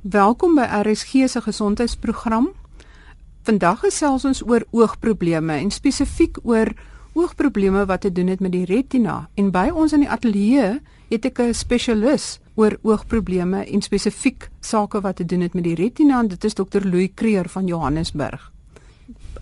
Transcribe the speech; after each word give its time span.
Welkom 0.00 0.54
by 0.56 0.64
RSG 0.64 1.28
se 1.28 1.40
gesondheidsprogram. 1.44 2.46
Vandag 3.44 3.82
gesels 3.84 4.24
ons 4.24 4.38
oor 4.48 4.64
oogprobleme 4.72 5.58
en 5.60 5.68
spesifiek 5.70 6.38
oor 6.40 6.70
oogprobleme 7.12 7.82
wat 7.84 8.00
te 8.00 8.12
doen 8.12 8.30
het 8.32 8.40
met 8.40 8.52
die 8.52 8.64
retina. 8.64 9.28
En 9.36 9.50
by 9.52 9.66
ons 9.68 9.92
in 9.92 10.00
die 10.00 10.08
ateljee 10.08 10.80
het 11.10 11.24
ek 11.28 11.40
'n 11.40 11.52
spesialis 11.52 12.40
oor 12.54 12.78
oogprobleme 12.82 13.60
en 13.64 13.82
spesifiek 13.82 14.48
sake 14.60 15.00
wat 15.00 15.16
te 15.16 15.24
doen 15.24 15.40
het 15.40 15.54
met 15.54 15.64
die 15.64 15.74
retina 15.74 16.20
en 16.20 16.28
dit 16.28 16.44
is 16.44 16.54
dokter 16.54 16.88
Louis 16.88 17.10
Creer 17.14 17.48
van 17.48 17.66
Johannesburg. 17.66 18.52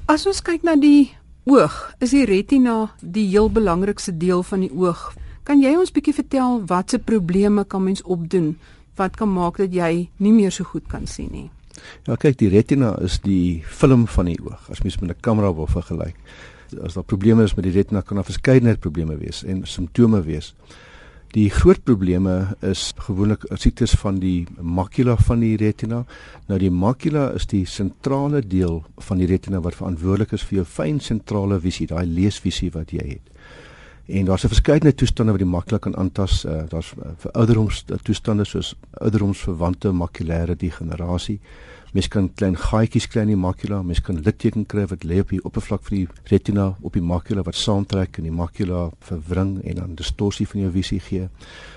As 0.07 0.27
ons 0.27 0.43
kyk 0.43 0.63
na 0.63 0.75
die 0.77 1.15
oog, 1.45 1.95
is 2.01 2.11
die 2.11 2.25
retina 2.25 2.91
die 3.01 3.29
heel 3.29 3.51
belangrikste 3.51 4.17
deel 4.17 4.43
van 4.43 4.61
die 4.61 4.73
oog. 4.75 5.15
Kan 5.45 5.61
jy 5.61 5.77
ons 5.77 5.93
bietjie 5.93 6.15
vertel 6.15 6.67
watse 6.67 6.99
probleme 6.99 7.65
kan 7.65 7.85
mens 7.85 8.03
opdoen 8.03 8.59
wat 8.99 9.17
kan 9.17 9.31
maak 9.33 9.57
dat 9.63 9.75
jy 9.75 10.09
nie 10.19 10.33
meer 10.33 10.53
so 10.55 10.65
goed 10.65 10.87
kan 10.91 11.07
sien 11.07 11.31
nie. 11.33 11.49
Ja, 12.07 12.17
kyk, 12.17 12.39
die 12.41 12.51
retina 12.53 12.95
is 13.05 13.21
die 13.25 13.63
film 13.63 14.07
van 14.11 14.31
die 14.31 14.39
oog. 14.43 14.69
As 14.71 14.83
mens 14.83 14.99
met 15.01 15.11
'n 15.11 15.21
kamera 15.21 15.55
wil 15.55 15.67
vergelyk. 15.67 16.17
As 16.83 16.95
daar 16.95 17.05
probleme 17.05 17.45
is 17.45 17.55
met 17.55 17.65
die 17.65 17.73
retina 17.73 18.01
kan 18.01 18.17
daar 18.17 18.25
verskeidenheid 18.25 18.81
probleme 18.81 19.17
wees 19.17 19.45
en 19.45 19.67
simptome 19.67 20.23
wees. 20.23 20.55
Die 21.33 21.51
groot 21.51 21.83
probleme 21.85 22.57
is 22.65 22.95
gewoonlik 22.97 23.43
siektes 23.55 23.93
van 24.01 24.19
die 24.19 24.47
makula 24.61 25.17
van 25.17 25.41
die 25.41 25.57
retina. 25.57 26.05
Nou 26.49 26.59
die 26.59 26.71
makula 26.71 27.33
is 27.37 27.47
die 27.47 27.67
sentrale 27.67 28.41
deel 28.41 28.85
van 28.97 29.19
die 29.19 29.27
retina 29.27 29.61
wat 29.61 29.77
verantwoordelik 29.77 30.33
is 30.33 30.43
vir 30.43 30.57
jou 30.57 30.65
fyn 30.65 31.01
sentrale 31.01 31.61
visie, 31.61 31.87
daai 31.87 32.07
leesvisie 32.07 32.71
wat 32.71 32.91
jy 32.97 33.05
het. 33.11 33.29
En 34.09 34.25
daar's 34.25 34.45
'n 34.45 34.49
verskeidenheid 34.49 34.97
toestande 34.97 35.31
wat 35.31 35.41
die 35.41 35.51
maklik 35.51 35.81
kan 35.81 35.97
aantas. 35.97 36.45
Uh, 36.45 36.63
daar's 36.69 36.95
uh, 36.99 37.11
vir 37.17 37.31
ouderdoms 37.31 37.85
toestande 38.03 38.45
soos 38.45 38.75
ouderdomsverwante 38.91 39.93
makulêre 39.93 40.57
degenerasie. 40.57 41.41
Mens 41.93 42.09
kan 42.09 42.35
klein 42.35 42.57
gaatjies 42.57 43.07
kry 43.09 43.21
in 43.21 43.27
die 43.33 43.37
makula, 43.37 43.83
mens 43.83 44.01
kan 44.01 44.21
litteken 44.21 44.67
kry 44.67 44.87
wat 44.87 45.05
lê 45.05 45.21
op 45.21 45.29
die 45.29 45.45
oppervlak 45.45 45.83
van 45.83 45.97
die 45.97 46.09
retina 46.25 46.77
op 46.81 46.93
die 46.93 47.03
makula 47.03 47.43
wat 47.43 47.55
saamtrek 47.55 48.19
en 48.19 48.29
die 48.29 48.33
makula 48.33 48.91
verwring 49.01 49.65
en 49.65 49.75
dan 49.75 49.95
distorsie 49.95 50.49
van 50.49 50.61
jou 50.61 50.73
visie 50.73 51.01
gee. 51.01 51.29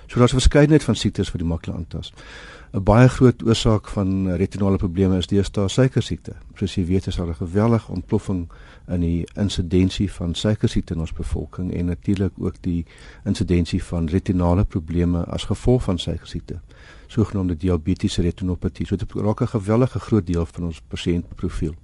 So 0.07 0.19
daar's 0.19 0.33
'n 0.33 0.39
verskeidenheid 0.39 0.83
van 0.83 0.95
siektes 0.95 1.31
wat 1.31 1.39
die 1.39 1.47
makula 1.47 1.75
aantas. 1.75 2.13
'n 2.73 2.83
baie 2.83 3.07
groot 3.09 3.43
oorsaak 3.43 3.87
van 3.87 4.35
retinale 4.35 4.77
probleme 4.77 5.17
is 5.17 5.27
deesdae 5.27 5.67
suikersiekte. 5.69 6.33
Soos 6.55 6.75
jy 6.75 6.85
weet, 6.85 7.07
is 7.07 7.15
daar 7.15 7.27
'n 7.27 7.35
geweldige 7.35 7.91
ontploffing 7.91 8.47
in 8.91 8.99
die 8.99 9.27
insidensie 9.39 10.11
van 10.11 10.35
suikersiekte 10.35 10.93
in 10.93 10.99
ons 10.99 11.13
bevolking 11.13 11.73
en 11.73 11.85
natuurlik 11.85 12.33
ook 12.37 12.55
die 12.61 12.85
insidensie 13.25 13.83
van 13.83 14.09
retinale 14.11 14.65
probleme 14.65 15.23
as 15.25 15.43
gevolg 15.49 15.83
van 15.83 15.99
suikersiekte. 15.99 16.59
Sogenaamde 17.07 17.57
diabetiese 17.57 18.21
retinopatie. 18.21 18.85
So 18.85 18.95
dit 18.95 19.13
raak 19.13 19.41
'n 19.41 19.47
gewellige 19.47 19.99
groot 19.99 20.27
deel 20.27 20.45
van 20.45 20.63
ons 20.63 20.81
pasiëntprofiel. 20.87 21.75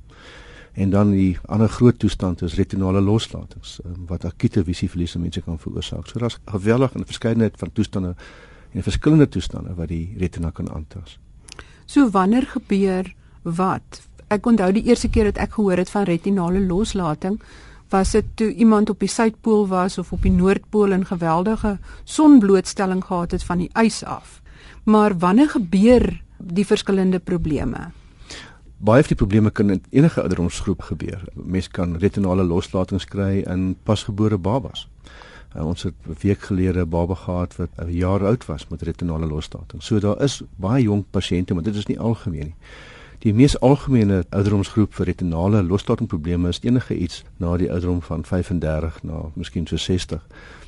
En 0.73 0.89
dan 0.89 1.11
die 1.11 1.37
ander 1.45 1.69
groot 1.69 1.99
toestand 1.99 2.41
is 2.41 2.55
retinale 2.55 3.01
loslatings 3.01 3.79
ehm, 3.81 4.05
wat 4.05 4.25
akute 4.25 4.63
visieverlies 4.63 5.15
in 5.15 5.21
mense 5.21 5.41
kan 5.41 5.59
veroorsaak. 5.59 6.07
So 6.07 6.19
daar's 6.19 6.39
geweldig 6.45 6.93
'n 6.93 7.05
verskeidenheid 7.05 7.57
van 7.57 7.71
toestande 7.71 8.15
en 8.71 8.83
verskillende 8.83 9.29
toestande 9.29 9.73
wat 9.73 9.87
die 9.87 10.13
retina 10.17 10.49
kan 10.49 10.71
aantas. 10.71 11.19
So 11.85 12.09
wanneer 12.09 12.43
gebeur 12.43 13.13
wat? 13.41 14.06
Ek 14.27 14.45
onthou 14.45 14.71
die 14.75 14.83
eerste 14.83 15.07
keer 15.07 15.29
dat 15.29 15.37
ek 15.39 15.53
gehoor 15.55 15.79
het 15.79 15.89
van 15.89 16.03
retinale 16.03 16.59
loslating 16.59 17.39
was 17.89 18.11
dit 18.11 18.25
toe 18.35 18.49
iemand 18.53 18.89
op 18.89 18.99
die 18.99 19.07
suidpool 19.07 19.67
was 19.67 19.97
of 19.97 20.11
op 20.11 20.21
die 20.21 20.31
noordpool 20.31 20.91
in 20.91 21.05
geweldige 21.05 21.77
sonblootstelling 22.03 23.05
gehad 23.05 23.31
het 23.31 23.43
van 23.43 23.63
die 23.63 23.69
ys 23.79 24.03
af. 24.03 24.41
Maar 24.83 25.17
wanneer 25.17 25.49
gebeur 25.49 26.21
die 26.37 26.65
verskillende 26.65 27.19
probleme? 27.19 27.87
Baie 28.77 29.01
van 29.01 29.15
die 29.15 29.17
probleme 29.17 29.49
kan 29.49 29.69
in 29.69 29.83
enige 29.89 30.21
ouderdomsgroep 30.21 30.81
gebeur. 30.81 31.23
Mens 31.33 31.67
kan 31.67 31.95
retinale 31.97 32.43
loslatings 32.43 33.05
kry 33.05 33.45
in 33.47 33.75
pasgebore 33.83 34.37
babas. 34.37 34.87
Uh, 35.55 35.65
ons 35.65 35.83
het 35.83 35.93
'n 36.07 36.15
week 36.21 36.41
gelede 36.41 36.85
'n 36.85 36.89
baba 36.89 37.15
gehad 37.15 37.55
wat 37.55 37.69
'n 37.77 37.91
jaar 37.91 38.25
oud 38.25 38.45
was 38.45 38.67
met 38.67 38.81
retinale 38.81 39.25
losstating. 39.25 39.83
So 39.83 39.99
daar 39.99 40.21
is 40.21 40.43
baie 40.55 40.83
jong 40.83 41.05
pasiënte, 41.11 41.53
maar 41.53 41.63
dit 41.63 41.75
is 41.75 41.85
nie 41.85 41.99
algemeen 41.99 42.45
nie. 42.45 42.55
Die 43.19 43.33
mees 43.33 43.55
algemene 43.65 44.21
ouderdomsgroep 44.29 44.93
vir 44.93 45.09
retinale 45.09 45.63
losstating 45.65 46.07
probleme 46.07 46.51
is 46.53 46.59
enige 46.61 46.97
iets 46.97 47.23
na 47.41 47.55
die 47.57 47.71
ouderdom 47.71 48.01
van 48.05 48.25
35 48.25 49.01
na 49.03 49.23
miskien 49.33 49.65
so 49.67 49.77
60. 49.77 50.21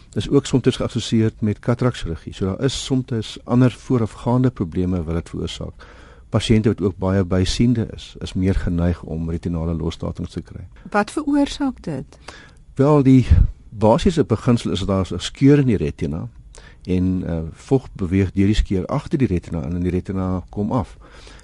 Dit 0.09 0.23
is 0.23 0.29
ook 0.29 0.45
soms 0.45 0.75
geassosieer 0.75 1.31
met 1.39 1.59
katarakchirurgie. 1.59 2.33
So 2.33 2.45
daar 2.45 2.63
is 2.65 2.85
soms 2.85 3.38
ander 3.43 3.71
voorafgaande 3.71 4.49
probleme 4.49 5.03
wat 5.03 5.15
dit 5.15 5.29
veroorsaak. 5.29 5.85
Pasiënte 6.29 6.69
wat 6.69 6.81
ook 6.81 6.97
baie 6.97 7.23
bysiende 7.25 7.88
is, 7.93 8.15
is 8.19 8.33
meer 8.33 8.55
geneig 8.55 9.03
om 9.03 9.29
retinale 9.29 9.73
losstatings 9.73 10.31
te 10.31 10.41
kry. 10.41 10.65
Wat 10.89 11.11
veroorsaak 11.11 11.83
dit? 11.83 12.17
Wel 12.75 13.03
die 13.03 13.27
basiese 13.69 14.23
beginsel 14.23 14.71
is 14.71 14.79
dat 14.79 14.88
daar 14.88 15.07
'n 15.13 15.19
skeur 15.19 15.59
in 15.59 15.65
die 15.65 15.77
retina 15.77 16.27
en 16.83 17.23
uh, 17.25 17.39
vog 17.51 17.88
beweeg 17.93 18.31
deur 18.31 18.45
die 18.45 18.55
skeur 18.55 18.85
agter 18.85 19.17
die 19.17 19.27
retina 19.27 19.61
en 19.61 19.75
in 19.75 19.81
die 19.81 19.91
retina 19.91 20.43
kom 20.49 20.71
af. 20.71 20.97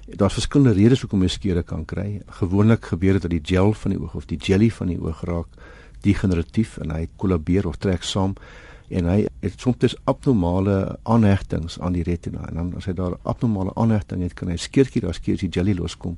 Daar's 0.06 0.36
verskillende 0.38 0.76
redes 0.76 1.00
hoekom 1.02 1.24
jy 1.26 1.28
skeure 1.34 1.62
kan 1.66 1.82
kry. 1.84 2.20
Gewoonlik 2.38 2.92
gebeur 2.92 3.18
dit 3.18 3.22
dat 3.22 3.32
die 3.32 3.42
gel 3.42 3.72
van 3.74 3.90
die 3.90 3.98
oog 3.98 4.14
of 4.14 4.28
die 4.30 4.38
jelly 4.38 4.68
van 4.70 4.92
die 4.92 5.00
oog 5.02 5.24
raak 5.26 5.58
degeneratief 6.04 6.76
en 6.78 6.92
hy 6.94 7.08
kollabeer 7.18 7.66
of 7.66 7.80
trek 7.82 8.06
saam 8.06 8.36
en 8.94 9.08
hy 9.10 9.24
het 9.42 9.58
soms 9.58 9.96
abnormale 10.06 10.98
aanhegtings 11.02 11.80
aan 11.82 11.96
die 11.96 12.04
retina 12.06 12.46
en 12.46 12.60
dan 12.60 12.68
as 12.78 12.86
hy 12.86 12.94
daar 12.94 13.16
abnormale 13.26 13.74
aanhegting 13.74 14.22
het 14.22 14.36
kan 14.38 14.52
hy 14.52 14.58
skeurtjie 14.62 15.02
daar 15.02 15.16
skeurtjie 15.16 15.50
jelly 15.50 15.74
loskom 15.74 16.14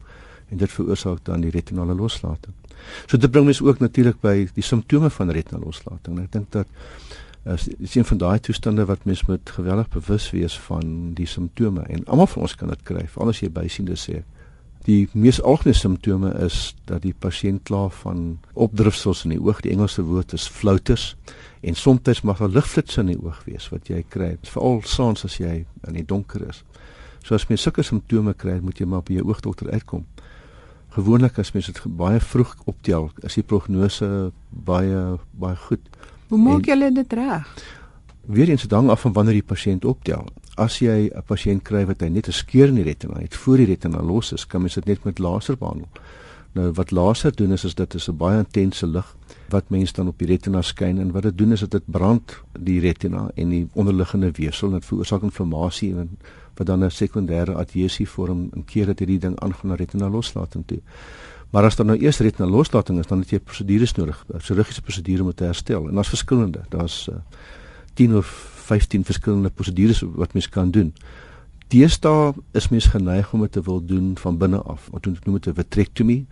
en 0.52 0.60
dit 0.60 0.72
veroorsaak 0.72 1.24
dan 1.24 1.40
die 1.44 1.52
retinale 1.52 1.96
loslating. 1.96 2.52
So 3.06 3.16
dit 3.16 3.30
bring 3.30 3.48
mens 3.48 3.62
ook 3.64 3.80
natuurlik 3.80 4.20
by 4.20 4.48
die 4.54 4.64
simptome 4.64 5.10
van 5.10 5.32
retinale 5.32 5.64
loslating. 5.64 6.20
Ek 6.24 6.32
dink 6.32 6.52
dat 6.52 6.68
as 7.48 7.68
is 7.68 7.94
een 7.96 8.04
van 8.04 8.18
daai 8.20 8.40
toestande 8.40 8.84
wat 8.88 9.04
mens 9.08 9.24
moet 9.26 9.50
geweldig 9.50 9.88
bewus 9.94 10.30
wees 10.30 10.58
van 10.68 11.14
die 11.14 11.26
simptome 11.26 11.82
en 11.88 12.04
almal 12.04 12.26
van 12.26 12.42
ons 12.42 12.54
kan 12.54 12.68
dit 12.68 12.82
kry, 12.82 13.06
veral 13.08 13.32
as 13.32 13.40
jy 13.40 13.50
bysiende 13.52 13.96
sê. 13.96 14.22
Die 14.86 15.08
mees 15.12 15.40
algemene 15.42 15.76
simptome 15.76 16.30
is 16.44 16.74
dat 16.88 17.02
die 17.04 17.12
pasiënt 17.12 17.64
kla 17.68 17.88
van 18.02 18.38
opdrifsels 18.54 19.24
in 19.26 19.34
die 19.36 19.40
oog, 19.40 19.60
die 19.64 19.72
Engelse 19.74 20.04
woord 20.06 20.32
is 20.36 20.48
floaters 20.48 21.10
en 21.60 21.74
soms 21.74 22.22
mag 22.22 22.38
daar 22.38 22.54
ligflitsse 22.54 23.00
in 23.00 23.12
die 23.12 23.20
oog 23.20 23.42
wees 23.48 23.68
wat 23.72 23.90
jy 23.90 24.04
kry, 24.08 24.36
veral 24.42 24.80
saans 24.84 25.24
as 25.24 25.40
jy 25.40 25.64
in 25.88 25.98
die 25.98 26.06
donker 26.06 26.46
is. 26.48 26.62
So 27.24 27.34
as 27.34 27.48
mens 27.48 27.66
sulke 27.66 27.82
simptome 27.82 28.32
kry, 28.34 28.60
moet 28.62 28.80
jy 28.80 28.86
maar 28.86 29.02
by 29.04 29.18
jou 29.18 29.28
oogdokter 29.28 29.72
uitkom 29.74 30.06
gewoonlik 30.98 31.38
as 31.38 31.52
mens 31.54 31.68
dit 31.70 31.80
baie 31.98 32.20
vroeg 32.20 32.54
optel, 32.70 33.10
is 33.26 33.36
die 33.38 33.46
prognose 33.46 34.08
baie 34.48 35.02
baie 35.38 35.58
goed. 35.68 35.84
Hoe 36.28 36.38
maak 36.38 36.66
julle 36.68 36.92
dit 36.92 37.12
reg? 37.12 37.48
Weer 38.28 38.48
eens 38.48 38.66
hang 38.68 38.90
af 38.90 39.00
van 39.00 39.12
wanneer 39.12 39.38
die 39.40 39.48
pasiënt 39.54 39.84
optel. 39.84 40.26
As 40.54 40.78
jy 40.78 41.08
'n 41.08 41.22
pasiënt 41.26 41.62
kry 41.62 41.86
wat 41.86 42.00
hy 42.00 42.08
net 42.08 42.28
'n 42.28 42.32
skeur 42.32 42.68
in 42.68 42.74
die 42.74 42.84
retina 42.84 43.20
het, 43.20 43.34
voor 43.34 43.56
die 43.56 43.66
retina 43.66 44.02
los 44.02 44.32
is, 44.32 44.46
kan 44.46 44.60
mens 44.60 44.74
dit 44.74 44.84
net 44.84 45.04
met 45.04 45.18
laser 45.18 45.56
behandel. 45.56 45.88
Nou 46.52 46.72
wat 46.72 46.90
laser 46.90 47.32
doen 47.36 47.52
is 47.52 47.64
is 47.64 47.74
dit 47.74 47.94
is 47.94 48.08
'n 48.08 48.16
baie 48.16 48.38
intense 48.38 48.86
lig 48.86 49.16
wat 49.48 49.70
mens 49.70 49.92
dan 49.92 50.08
op 50.08 50.18
die 50.18 50.26
retina 50.26 50.62
skyn 50.62 50.98
en 50.98 51.12
wat 51.12 51.22
dit 51.22 51.38
doen 51.38 51.52
is 51.52 51.60
dit 51.60 51.82
brand 51.86 52.42
die 52.58 52.80
retina 52.80 53.30
en 53.34 53.48
die 53.48 53.68
onderliggende 53.72 54.30
weefsel 54.30 54.68
en 54.68 54.74
dit 54.74 54.84
veroorsaak 54.84 55.22
inflammasie 55.22 55.94
en 55.96 56.18
wat 56.56 56.66
dan 56.66 56.84
'n 56.84 56.90
sekondêre 56.90 57.54
adhesie 57.54 58.08
vorm 58.08 58.48
en 58.52 58.64
keer 58.64 58.86
dat 58.86 58.98
hierdie 58.98 59.18
ding 59.18 59.40
aangaan 59.40 59.70
na 59.70 59.74
retina 59.74 60.08
loslating 60.08 60.66
toe. 60.66 60.80
Maar 61.50 61.64
as 61.64 61.76
daar 61.76 61.86
nou 61.86 61.98
eers 61.98 62.18
retina 62.18 62.48
loslating 62.48 62.98
is, 62.98 63.06
dan 63.06 63.18
het 63.18 63.30
jy 63.30 63.38
prosedures 63.40 63.94
nodig, 63.96 64.24
chirurgiese 64.36 64.82
prosedure 64.82 65.22
om 65.24 65.34
te 65.34 65.44
herstel. 65.44 65.88
En 65.88 65.94
daar's 65.94 66.08
verskillende. 66.08 66.64
Daar's 66.68 67.08
uh, 67.08 67.16
10 67.94 68.16
of 68.16 68.26
15 68.68 69.04
verskillende 69.04 69.50
prosedures 69.50 70.02
wat 70.04 70.32
mens 70.32 70.48
kan 70.48 70.70
doen. 70.70 70.92
Deesdae 71.68 72.34
is 72.52 72.68
mens 72.68 72.86
geneig 72.86 73.32
om 73.32 73.40
dit 73.40 73.52
te 73.52 73.62
wil 73.62 73.84
doen 73.84 74.16
van 74.18 74.38
binne 74.38 74.60
af. 74.62 74.88
Wat 74.92 75.02
doen 75.02 75.16
noem 75.24 75.40
dit 75.40 75.46
'n 75.46 75.54
vitrectomy 75.54 76.26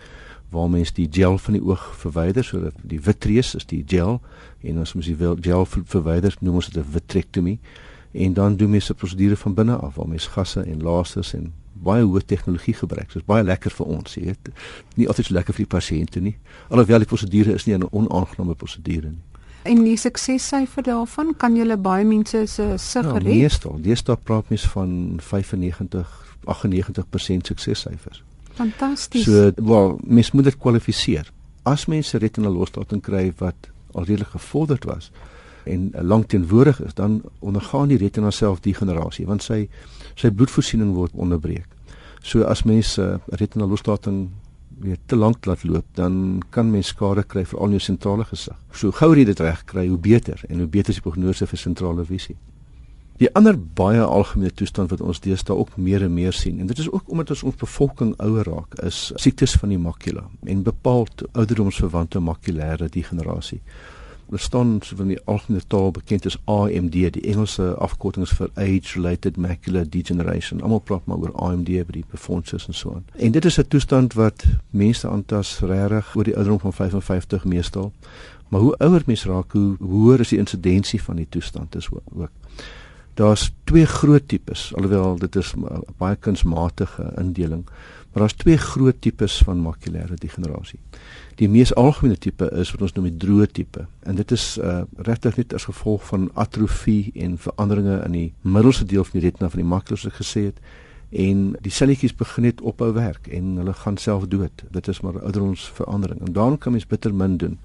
waar 0.48 0.70
mens 0.70 0.92
die 0.92 1.08
gel 1.10 1.38
van 1.38 1.52
die 1.52 1.62
oog 1.62 1.82
verwyder 1.96 2.44
sodat 2.44 2.74
die 2.82 3.00
vitreus 3.02 3.54
is 3.54 3.66
die 3.66 3.82
gel 3.86 4.20
en 4.62 4.78
as 4.78 4.94
mens 4.94 5.06
die 5.10 5.16
gel 5.40 5.66
verwyder 5.66 6.36
noem 6.40 6.60
ons 6.60 6.70
dit 6.70 6.84
'n 6.84 6.92
vitrectomy 6.92 7.58
en 8.12 8.32
dan 8.32 8.56
doen 8.56 8.70
mense 8.70 8.92
'n 8.92 8.96
prosedure 8.96 9.36
van 9.36 9.54
binne 9.54 9.76
af 9.76 9.94
waar 9.94 10.08
mense 10.08 10.30
gasse 10.30 10.60
en 10.60 10.82
lasers 10.82 11.34
en 11.34 11.52
baie 11.82 12.04
hoë 12.04 12.24
tegnologie 12.26 12.74
gebruik. 12.74 13.08
Dit 13.12 13.22
is 13.22 13.28
baie 13.28 13.44
lekker 13.44 13.70
vir 13.70 13.86
ons, 13.86 14.14
jy 14.14 14.24
weet. 14.24 14.50
Nie 14.96 15.08
altyd 15.08 15.26
so 15.26 15.34
lekker 15.34 15.54
vir 15.54 15.64
die 15.64 15.72
pasiënte 15.76 16.20
nie. 16.20 16.36
Alhoewel 16.70 17.04
die 17.04 17.10
prosedure 17.10 17.54
is 17.54 17.66
nie 17.66 17.76
'n 17.76 17.88
onaangename 17.90 18.54
prosedure 18.54 19.10
nie. 19.10 19.24
En 19.62 19.82
die 19.84 19.96
suksessyfer 19.96 20.82
daarvan 20.82 21.34
kan 21.36 21.56
jy 21.56 21.76
baie 21.76 22.04
mense 22.04 22.46
se 22.46 22.78
sig 22.78 23.04
ja, 23.04 23.12
red. 23.12 23.24
Meestal, 23.24 23.78
deesdae 23.82 24.16
praat 24.16 24.48
mens 24.48 24.62
van 24.62 25.18
95 25.20 26.26
98% 26.46 27.46
suksessyfers. 27.46 28.22
Fantasties. 28.54 29.24
So, 29.24 29.50
wel, 29.54 29.98
mens 30.04 30.30
moet 30.30 30.44
dit 30.44 30.58
kwalifiseer. 30.58 31.32
As 31.62 31.86
mense 31.86 32.18
retinale 32.18 32.54
loslating 32.54 33.02
kry 33.02 33.32
wat 33.38 33.68
al 33.92 34.04
redelik 34.04 34.28
gevorderd 34.28 34.84
was, 34.84 35.10
en 35.66 35.90
lank 36.00 36.28
teenwoordig 36.32 36.80
is, 36.84 36.94
dan 36.94 37.20
ondergaan 37.38 37.88
die 37.88 37.98
retina 38.00 38.30
self 38.30 38.60
degenerasie 38.64 39.26
want 39.26 39.42
sy 39.42 39.66
sy 40.16 40.30
bloedvoorsiening 40.32 40.94
word 40.96 41.12
onderbreek. 41.14 41.68
So 42.24 42.46
as 42.48 42.64
mense 42.64 43.02
uh, 43.02 43.18
retinale 43.38 43.70
loslating 43.74 44.30
weer 44.80 44.98
te 45.06 45.16
lank 45.16 45.46
laat 45.46 45.64
loop, 45.64 45.86
dan 45.96 46.42
kan 46.50 46.70
mens 46.70 46.90
skade 46.92 47.24
kry 47.24 47.44
veral 47.48 47.70
in 47.70 47.78
jou 47.78 47.84
sentrale 47.86 48.26
gesig. 48.28 48.56
So 48.72 48.92
gou 48.92 49.14
jy 49.16 49.24
dit 49.28 49.40
reg 49.40 49.64
kry, 49.68 49.86
hoe 49.88 50.00
beter 50.00 50.42
en 50.48 50.60
hoe 50.64 50.68
beter 50.68 50.92
is 50.92 51.00
die 51.00 51.06
prognose 51.06 51.48
vir 51.48 51.60
sentrale 51.60 52.04
visie. 52.04 52.36
Die 53.16 53.30
ander 53.38 53.56
baie 53.56 54.02
algemene 54.04 54.52
toestand 54.52 54.90
wat 54.92 55.00
ons 55.00 55.22
deesdae 55.24 55.56
ook 55.56 55.78
meer 55.80 56.02
en 56.04 56.12
meer 56.12 56.36
sien, 56.36 56.58
en 56.60 56.68
dit 56.68 56.78
is 56.82 56.90
ook 56.92 57.08
omdat 57.08 57.32
ons 57.32 57.46
ons 57.48 57.60
bevolking 57.62 58.12
ouer 58.20 58.44
raak, 58.44 58.76
is 58.84 59.06
siektes 59.16 59.54
van 59.56 59.72
die 59.72 59.80
makula 59.80 60.26
en 60.44 60.66
bepaald 60.66 61.24
ouderdomsverwante 61.32 62.20
makulêre 62.20 62.90
degenerasie 62.92 63.62
bestaan 64.28 64.78
so 64.82 64.96
van 64.96 65.08
die 65.08 65.18
algemene 65.24 65.62
taal 65.66 65.90
bekend 65.90 66.26
as 66.26 66.38
AMD, 66.44 66.92
die 66.92 67.22
Engelse 67.30 67.74
afkortings 67.82 68.32
vir 68.38 68.50
age 68.54 68.94
related 68.94 69.36
macular 69.36 69.88
degeneration. 69.90 70.62
Almal 70.62 70.80
praat 70.80 71.06
maar 71.06 71.22
oor 71.22 71.34
AMD 71.34 71.70
by 71.86 71.98
die 71.98 72.04
befondses 72.10 72.66
en 72.66 72.74
so 72.74 72.94
aan. 72.94 73.04
En 73.16 73.32
dit 73.32 73.44
is 73.44 73.58
'n 73.58 73.68
toestand 73.68 74.14
wat 74.14 74.44
mense 74.70 75.08
aantas 75.08 75.58
regtig 75.60 76.16
oor 76.16 76.24
die 76.24 76.36
ouderdom 76.36 76.60
van 76.60 76.72
55 76.72 77.44
meestal. 77.44 77.92
Maar 78.48 78.60
hoe 78.60 78.76
ouer 78.78 79.02
mens 79.06 79.24
raak, 79.24 79.52
hoe 79.52 79.76
hoër 79.78 80.20
is 80.20 80.28
die 80.28 80.38
insidensie 80.38 81.02
van 81.02 81.16
die 81.16 81.26
toestand 81.28 81.74
is 81.76 81.88
ook. 81.90 82.30
Daar's 83.16 83.48
twee 83.64 83.86
groot 83.88 84.28
tipes, 84.28 84.74
alhoewel 84.76 85.16
dit 85.16 85.36
is 85.40 85.54
baie 85.96 86.16
kunsmatige 86.20 87.06
indeling, 87.16 87.62
maar 88.12 88.26
daar's 88.26 88.36
twee 88.36 88.56
groot 88.60 89.00
tipes 89.00 89.38
van 89.44 89.62
makulêre 89.64 90.18
degenerasie. 90.20 90.78
Die 91.40 91.48
mees 91.48 91.72
algemene 91.74 92.18
tipe 92.20 92.50
is 92.60 92.70
wat 92.74 92.84
ons 92.84 92.92
noem 92.96 93.08
die 93.08 93.16
droë 93.24 93.46
tipe 93.56 93.86
en 94.04 94.20
dit 94.20 94.34
is 94.36 94.44
uh, 94.56 94.82
regtig 95.08 95.36
net 95.40 95.56
as 95.56 95.64
gevolg 95.68 96.04
van 96.10 96.28
atrofie 96.44 97.12
en 97.24 97.38
veranderinge 97.40 98.02
in 98.04 98.18
die 98.18 98.26
middelste 98.40 98.84
deel 98.88 99.04
van 99.04 99.18
die 99.18 99.24
retina 99.26 99.50
van 99.52 99.64
die 99.64 99.68
makula 99.68 99.96
soos 99.96 100.12
ek 100.12 100.20
gesê 100.20 100.44
het 100.50 100.60
en 101.16 101.42
die 101.64 101.72
selletjies 101.72 102.16
begin 102.20 102.48
net 102.50 102.60
ophou 102.60 102.90
werk 102.96 103.28
en 103.32 103.56
hulle 103.62 103.76
gaan 103.80 103.96
self 103.96 104.28
dood. 104.28 104.64
Dit 104.76 104.88
is 104.92 105.00
maar 105.00 105.20
ouderdomsverandering 105.22 106.20
en 106.20 106.36
daarom 106.36 106.60
kan 106.60 106.76
mens 106.76 106.88
bitter 106.88 107.14
min 107.14 107.40
doen 107.40 107.56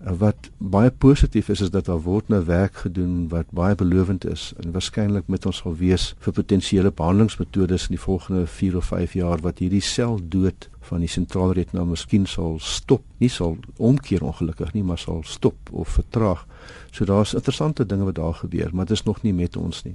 wat 0.00 0.50
baie 0.56 0.90
positief 0.90 1.48
is 1.48 1.60
is 1.60 1.70
dat 1.70 1.84
daar 1.84 2.00
word 2.00 2.28
nou 2.28 2.44
werk 2.44 2.74
gedoen 2.74 3.28
wat 3.28 3.50
baie 3.50 3.74
belovend 3.74 4.24
is 4.24 4.52
en 4.64 4.72
waarskynlik 4.72 5.28
met 5.28 5.46
ons 5.46 5.60
sal 5.60 5.76
wees 5.76 6.14
vir 6.24 6.32
potensiële 6.32 6.90
behandelingsmetodes 6.90 7.88
in 7.88 7.96
die 7.96 8.04
volgende 8.04 8.46
4 8.46 8.76
of 8.76 8.84
5 8.84 9.12
jaar 9.12 9.44
wat 9.44 9.58
hierdie 9.58 9.84
seldood 9.84 10.68
van 10.80 11.04
die 11.04 11.10
sentrale 11.10 11.52
retina 11.52 11.84
miskien 11.84 12.24
sal 12.26 12.56
stop. 12.64 13.04
Nie 13.20 13.28
sal 13.28 13.58
omkeer 13.76 14.24
ongelukkig 14.24 14.72
nie, 14.72 14.82
maar 14.82 14.98
sal 14.98 15.20
stop 15.28 15.70
of 15.70 15.88
vertraag. 15.98 16.46
So 16.90 17.04
daar's 17.04 17.34
interessante 17.34 17.86
dinge 17.86 18.08
wat 18.08 18.18
daar 18.18 18.34
gebeur, 18.34 18.70
maar 18.72 18.88
dit 18.88 18.96
is 18.96 19.04
nog 19.04 19.22
nie 19.22 19.34
met 19.36 19.56
ons 19.56 19.82
nie. 19.84 19.94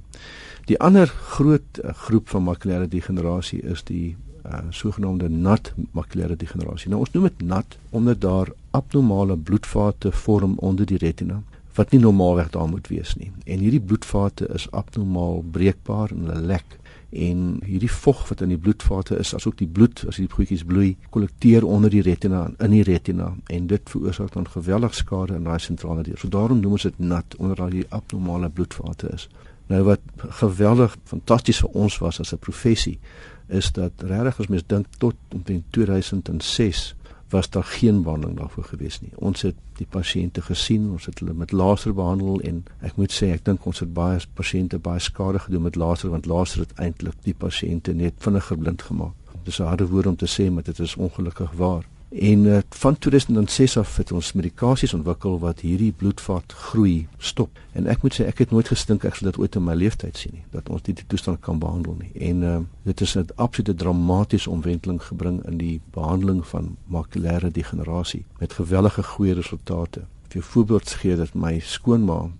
Die 0.70 0.78
ander 0.80 1.10
groot 1.36 1.82
uh, 1.82 1.90
groep 2.06 2.28
van 2.28 2.46
makulêre 2.46 2.88
degenerasie 2.88 3.60
is 3.62 3.82
die 3.90 4.16
uh, 4.46 4.62
sogenaamde 4.70 5.28
nat 5.28 5.72
makulêre 5.96 6.36
degenerasie. 6.36 6.90
Nou 6.90 7.00
ons 7.04 7.12
noem 7.12 7.28
dit 7.28 7.42
nat 7.42 7.78
omdat 7.90 8.20
daar 8.20 8.52
abnormale 8.70 9.36
bloedvate 9.36 10.12
vorm 10.12 10.56
onder 10.58 10.86
die 10.86 10.98
retina 10.98 11.42
wat 11.76 11.90
nie 11.92 12.00
normaalweg 12.00 12.50
daar 12.50 12.68
moet 12.68 12.88
wees 12.88 13.14
nie. 13.20 13.30
En 13.44 13.60
hierdie 13.60 13.80
bloedvate 13.80 14.48
is 14.54 14.70
abnormaal 14.70 15.42
breekbaar 15.52 16.12
en 16.14 16.24
hulle 16.24 16.46
lek 16.54 16.78
en 17.16 17.42
hierdie 17.64 17.90
vog 17.90 18.24
wat 18.28 18.40
in 18.44 18.50
die 18.50 18.58
bloedvate 18.60 19.16
is, 19.20 19.32
asook 19.34 19.56
die 19.60 19.68
bloed 19.68 20.02
as 20.08 20.18
die 20.20 20.28
goedjies 20.30 20.64
bloei, 20.66 20.96
kollekteer 21.14 21.64
onder 21.64 21.92
die 21.92 22.02
retina 22.04 22.46
en 22.48 22.56
in 22.66 22.78
die 22.78 22.86
retina 22.86 23.30
en 23.52 23.68
dit 23.70 23.92
veroorsaak 23.92 24.32
dan 24.34 24.48
geweldig 24.50 24.94
skade 24.94 25.36
in 25.36 25.46
daai 25.46 25.60
sentrale 25.62 26.02
deel. 26.02 26.18
So 26.18 26.28
daarom 26.32 26.60
noem 26.60 26.76
ons 26.78 26.88
dit 26.88 26.98
nat 26.98 27.36
omdat 27.38 27.62
daar 27.62 27.76
hier 27.76 27.86
abnormale 27.88 28.50
bloedvate 28.50 29.12
is. 29.14 29.28
Nou 29.66 29.82
wat 29.82 30.00
geweldig 30.40 30.96
fantasties 31.04 31.58
vir 31.64 31.70
ons 31.86 31.98
was 31.98 32.20
as 32.20 32.32
'n 32.32 32.38
professie 32.38 32.98
is 33.46 33.72
dat 33.72 33.92
regtig 33.96 34.40
as 34.40 34.46
mens 34.46 34.66
dink 34.66 34.86
tot 34.98 35.14
omtrent 35.28 35.64
2006 35.70 36.94
was 37.28 37.50
daar 37.50 37.64
geen 37.64 38.02
behandeling 38.02 38.38
daarvoor 38.38 38.64
gewees 38.64 39.00
nie. 39.00 39.10
Ons 39.14 39.42
het 39.42 39.54
die 39.76 39.86
pasiënte 39.90 40.42
gesien, 40.42 40.90
ons 40.90 41.06
het 41.06 41.18
hulle 41.18 41.32
met 41.32 41.52
laser 41.52 41.94
behandel 41.94 42.40
en 42.40 42.64
ek 42.80 42.96
moet 42.96 43.12
sê 43.12 43.32
ek 43.34 43.44
dink 43.44 43.66
ons 43.66 43.80
het 43.82 43.92
baie 43.94 44.20
pasiënte 44.34 44.78
baie 44.78 45.00
skade 45.00 45.38
gedoen 45.38 45.62
met 45.62 45.76
laser 45.76 46.10
want 46.10 46.26
laser 46.26 46.60
het 46.60 46.72
eintlik 46.78 47.18
die 47.22 47.34
pasiënte 47.34 47.94
net 47.94 48.14
vinniger 48.18 48.58
blind 48.58 48.82
gemaak. 48.82 49.14
Dis 49.44 49.58
'n 49.60 49.66
harde 49.66 49.86
woord 49.86 50.06
om 50.06 50.16
te 50.16 50.26
sê, 50.26 50.50
maar 50.50 50.62
dit 50.62 50.78
is 50.78 50.96
ongelukkig 50.96 51.52
waar. 51.52 51.84
En 52.08 52.44
uh, 52.44 52.58
van 52.68 52.98
2006 52.98 53.76
af 53.78 53.96
het 53.96 54.12
ons 54.12 54.32
medikasies 54.32 54.94
ontwikkel 54.94 55.38
wat 55.38 55.60
hierdie 55.60 55.92
bloedvat 55.92 56.52
groei 56.52 57.08
stop. 57.18 57.58
En 57.72 57.86
ek 57.90 58.02
moet 58.02 58.14
sê 58.14 58.28
ek 58.30 58.44
het 58.44 58.54
nooit 58.54 58.68
gestink 58.70 59.04
ek 59.04 59.18
sal 59.18 59.32
dit 59.32 59.40
ooit 59.42 59.58
in 59.58 59.64
my 59.66 59.74
lewe 59.74 59.98
tyd 59.98 60.20
sien 60.20 60.36
nie 60.38 60.44
dat 60.54 60.70
ons 60.70 60.84
dit 60.86 61.02
toestand 61.10 61.42
kan 61.42 61.58
behandel 61.58 61.98
nie. 61.98 62.12
En 62.30 62.42
uh, 62.46 62.60
dit 62.86 63.00
is 63.00 63.16
'n 63.16 63.26
absolute 63.34 63.74
dramatiese 63.74 64.50
omwenteling 64.50 65.02
gebring 65.02 65.42
in 65.50 65.58
die 65.58 65.80
behandeling 65.90 66.46
van 66.46 66.76
makulêre 66.86 67.50
degenerasie 67.50 68.24
met 68.38 68.52
gewellige 68.52 69.02
goeie 69.02 69.34
resultate. 69.34 70.06
Vir 70.28 70.42
voorbeeld 70.42 70.90
gee 70.90 71.16
dit 71.16 71.34
my 71.34 71.58
skoonma 71.58 72.30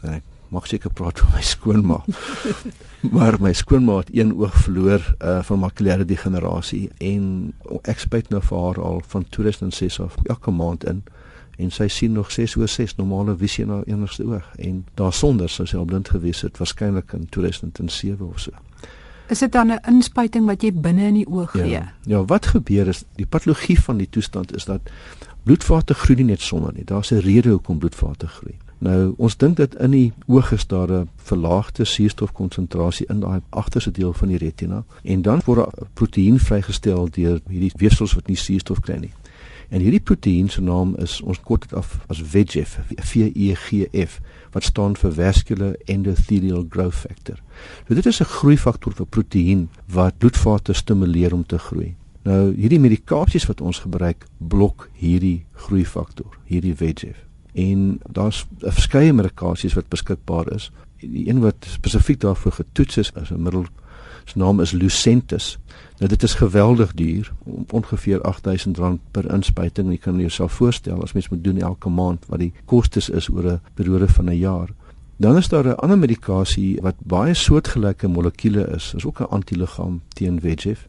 en 0.00 0.12
ek 0.18 0.24
mag 0.52 0.66
seker 0.68 0.92
praat 0.92 1.18
van 1.22 1.32
my 1.34 1.42
skoonma. 1.42 1.98
maar 3.16 3.38
my 3.40 3.52
skoonma 3.56 3.96
het 4.02 4.12
een 4.12 4.34
oog 4.36 4.54
verloor 4.66 5.02
uh 5.18 5.40
van 5.42 5.58
makulêre 5.64 6.04
degenerasie 6.04 6.90
en 7.00 7.52
ek 7.88 8.04
spyt 8.04 8.30
nou 8.30 8.42
vir 8.44 8.64
haar 8.66 8.80
al 8.80 9.02
van 9.14 9.26
2006 9.28 10.00
af 10.00 10.16
elke 10.28 10.54
maand 10.54 10.84
in 10.84 11.02
en 11.56 11.70
sy 11.70 11.88
sien 11.88 12.12
nog 12.12 12.30
6 12.32 12.56
oor 12.56 12.68
6 12.68 12.96
normale 12.96 13.36
visie 13.36 13.66
na 13.66 13.82
enigste 13.86 14.24
oog 14.26 14.46
en 14.58 14.84
daarsonder 15.00 15.50
sou 15.50 15.66
sy 15.68 15.76
al 15.80 15.88
blind 15.88 16.12
gewees 16.12 16.42
het 16.46 16.58
waarskynlik 16.60 17.12
in 17.16 17.26
2007 17.28 18.28
of 18.28 18.40
so. 18.40 18.52
Is 19.32 19.38
dit 19.38 19.52
dan 19.52 19.72
'n 19.72 19.80
inspuiting 19.88 20.46
wat 20.46 20.62
jy 20.62 20.72
binne 20.72 21.06
in 21.06 21.14
die 21.14 21.26
oog 21.26 21.50
gee? 21.50 21.68
Ja, 21.68 21.92
ja, 22.04 22.24
wat 22.24 22.46
gebeur 22.46 22.88
is 22.88 23.04
die 23.16 23.26
patologie 23.26 23.80
van 23.80 23.96
die 23.96 24.08
toestand 24.10 24.54
is 24.54 24.64
dat 24.64 24.80
bloedvate 25.42 25.94
groei 25.94 26.16
nie 26.16 26.24
net 26.24 26.40
sonder 26.40 26.72
nie. 26.72 26.84
Daar's 26.84 27.10
'n 27.10 27.18
rede 27.18 27.48
hoekom 27.48 27.78
bloedvate 27.78 28.26
groei. 28.26 28.56
Nou 28.82 29.14
ons 29.16 29.36
dink 29.38 29.56
dat 29.60 29.76
in 29.78 29.92
die 29.94 30.12
oog 30.26 30.48
is 30.52 30.66
daar 30.66 30.90
'n 30.90 31.08
verlaagde 31.16 31.84
suurstofkonsentrasie 31.84 33.06
in 33.06 33.20
daai 33.20 33.40
agterste 33.48 33.90
deel 33.90 34.12
van 34.12 34.28
die 34.28 34.36
retina 34.36 34.84
en 35.02 35.22
dan 35.22 35.40
word 35.44 35.58
'n 35.58 35.86
proteïen 35.94 36.38
vrygestel 36.38 37.10
deur 37.10 37.40
hierdie 37.48 37.72
weefsels 37.76 38.14
wat 38.14 38.26
nie 38.26 38.36
suurstof 38.36 38.80
kry 38.80 38.96
nie. 38.96 39.12
En 39.68 39.80
hierdie 39.80 40.00
proteïen 40.00 40.48
se 40.48 40.60
naam 40.60 40.96
is 40.96 41.20
ons 41.20 41.40
kort 41.40 41.60
dit 41.60 41.74
af 41.74 41.98
as 42.06 42.22
VEGF, 42.22 42.78
VEGF 42.96 44.20
wat 44.50 44.62
staan 44.62 44.96
vir 44.96 45.12
vascular 45.12 45.74
endothelial 45.84 46.66
growth 46.68 46.94
factor. 46.94 47.42
So 47.88 47.94
dit 47.94 48.06
is 48.06 48.20
'n 48.20 48.24
groeifaktor 48.24 48.92
vir 48.92 49.06
proteïen 49.06 49.68
wat 49.86 50.18
bloedvate 50.18 50.72
stimuleer 50.72 51.32
om 51.32 51.46
te 51.46 51.58
groei. 51.58 51.94
Nou 52.22 52.54
hierdie 52.54 52.80
medikasies 52.80 53.46
wat 53.46 53.60
ons 53.60 53.78
gebruik 53.78 54.26
blok 54.38 54.90
hierdie 54.92 55.44
groeifaktor, 55.52 56.38
hierdie 56.44 56.74
VEGF 56.74 57.31
en 57.52 58.00
daar's 58.10 58.46
verskeie 58.58 59.12
medikasies 59.12 59.74
wat 59.74 59.88
beskikbaar 59.88 60.52
is. 60.52 60.70
Die 61.00 61.28
een 61.28 61.40
wat 61.40 61.66
spesifiek 61.68 62.20
daarvoor 62.20 62.52
getoets 62.52 62.96
is, 62.96 63.12
is 63.22 63.30
'n 63.30 63.42
middel 63.42 63.66
se 64.24 64.38
naam 64.38 64.60
is 64.60 64.70
Lucentis. 64.70 65.58
Nou 65.98 66.08
dit 66.08 66.22
is 66.22 66.34
geweldig 66.34 66.92
duur, 66.92 67.32
ongeveer 67.70 68.20
R8000 68.20 69.00
per 69.10 69.32
inspuiting. 69.34 69.90
Jy 69.90 69.98
kan 69.98 70.18
jouself 70.18 70.52
voorstel 70.52 71.02
as 71.02 71.12
mens 71.12 71.28
moet 71.28 71.44
doen 71.44 71.58
elke 71.58 71.88
maand 71.88 72.26
wat 72.26 72.38
die 72.38 72.52
kostes 72.64 73.08
is 73.08 73.28
oor 73.28 73.52
'n 73.52 73.60
periode 73.74 74.08
van 74.08 74.30
'n 74.30 74.38
jaar. 74.38 74.68
Dan 75.16 75.36
is 75.36 75.48
daar 75.48 75.66
'n 75.66 75.76
ander 75.76 75.98
medikasie 75.98 76.78
wat 76.82 76.94
baie 76.98 77.34
soortgelyke 77.34 78.08
molekules 78.08 78.74
is. 78.74 78.90
Dit 78.90 79.00
is 79.00 79.06
ook 79.06 79.20
'n 79.20 79.30
antiliggaam 79.30 80.00
teen 80.08 80.40
VEGF 80.40 80.88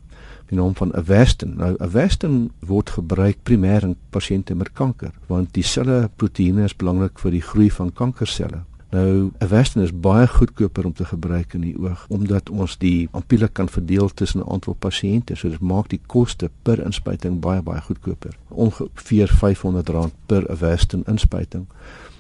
die 0.54 0.62
naam 0.62 0.76
van 0.78 0.94
Avastin. 0.98 1.56
Nou 1.58 1.74
Avastin 1.84 2.52
word 2.66 2.94
gebruik 2.98 3.42
primêr 3.48 3.86
in 3.88 3.96
pasiënte 4.14 4.56
met 4.56 4.74
kanker 4.78 5.12
want 5.32 5.54
die 5.58 5.66
selle 5.66 6.10
proteïene 6.22 6.68
is 6.70 6.78
belangrik 6.78 7.20
vir 7.24 7.36
die 7.38 7.42
groei 7.42 7.72
van 7.74 7.92
kankerselle. 7.94 8.64
Nou 8.94 9.32
Avastin 9.42 9.82
is 9.82 9.94
baie 10.06 10.28
goedkoper 10.30 10.86
om 10.86 10.94
te 10.94 11.06
gebruik 11.10 11.56
in 11.58 11.66
die 11.66 11.74
oog 11.80 12.06
omdat 12.14 12.52
ons 12.54 12.78
die 12.78 13.10
ampulle 13.18 13.50
kan 13.50 13.70
verdeel 13.70 14.14
tussen 14.14 14.42
'n 14.42 14.52
aantal 14.52 14.76
pasiënte. 14.80 15.36
So 15.36 15.50
dit 15.50 15.60
maak 15.62 15.90
die 15.90 16.02
koste 16.08 16.50
per 16.62 16.80
inspuiting 16.86 17.40
baie 17.40 17.62
baie 17.62 17.82
goedkoper. 17.82 18.38
Ongeveer 18.50 19.30
R500 19.30 20.14
per 20.26 20.50
Avastin 20.50 21.04
inspuiting. 21.08 21.66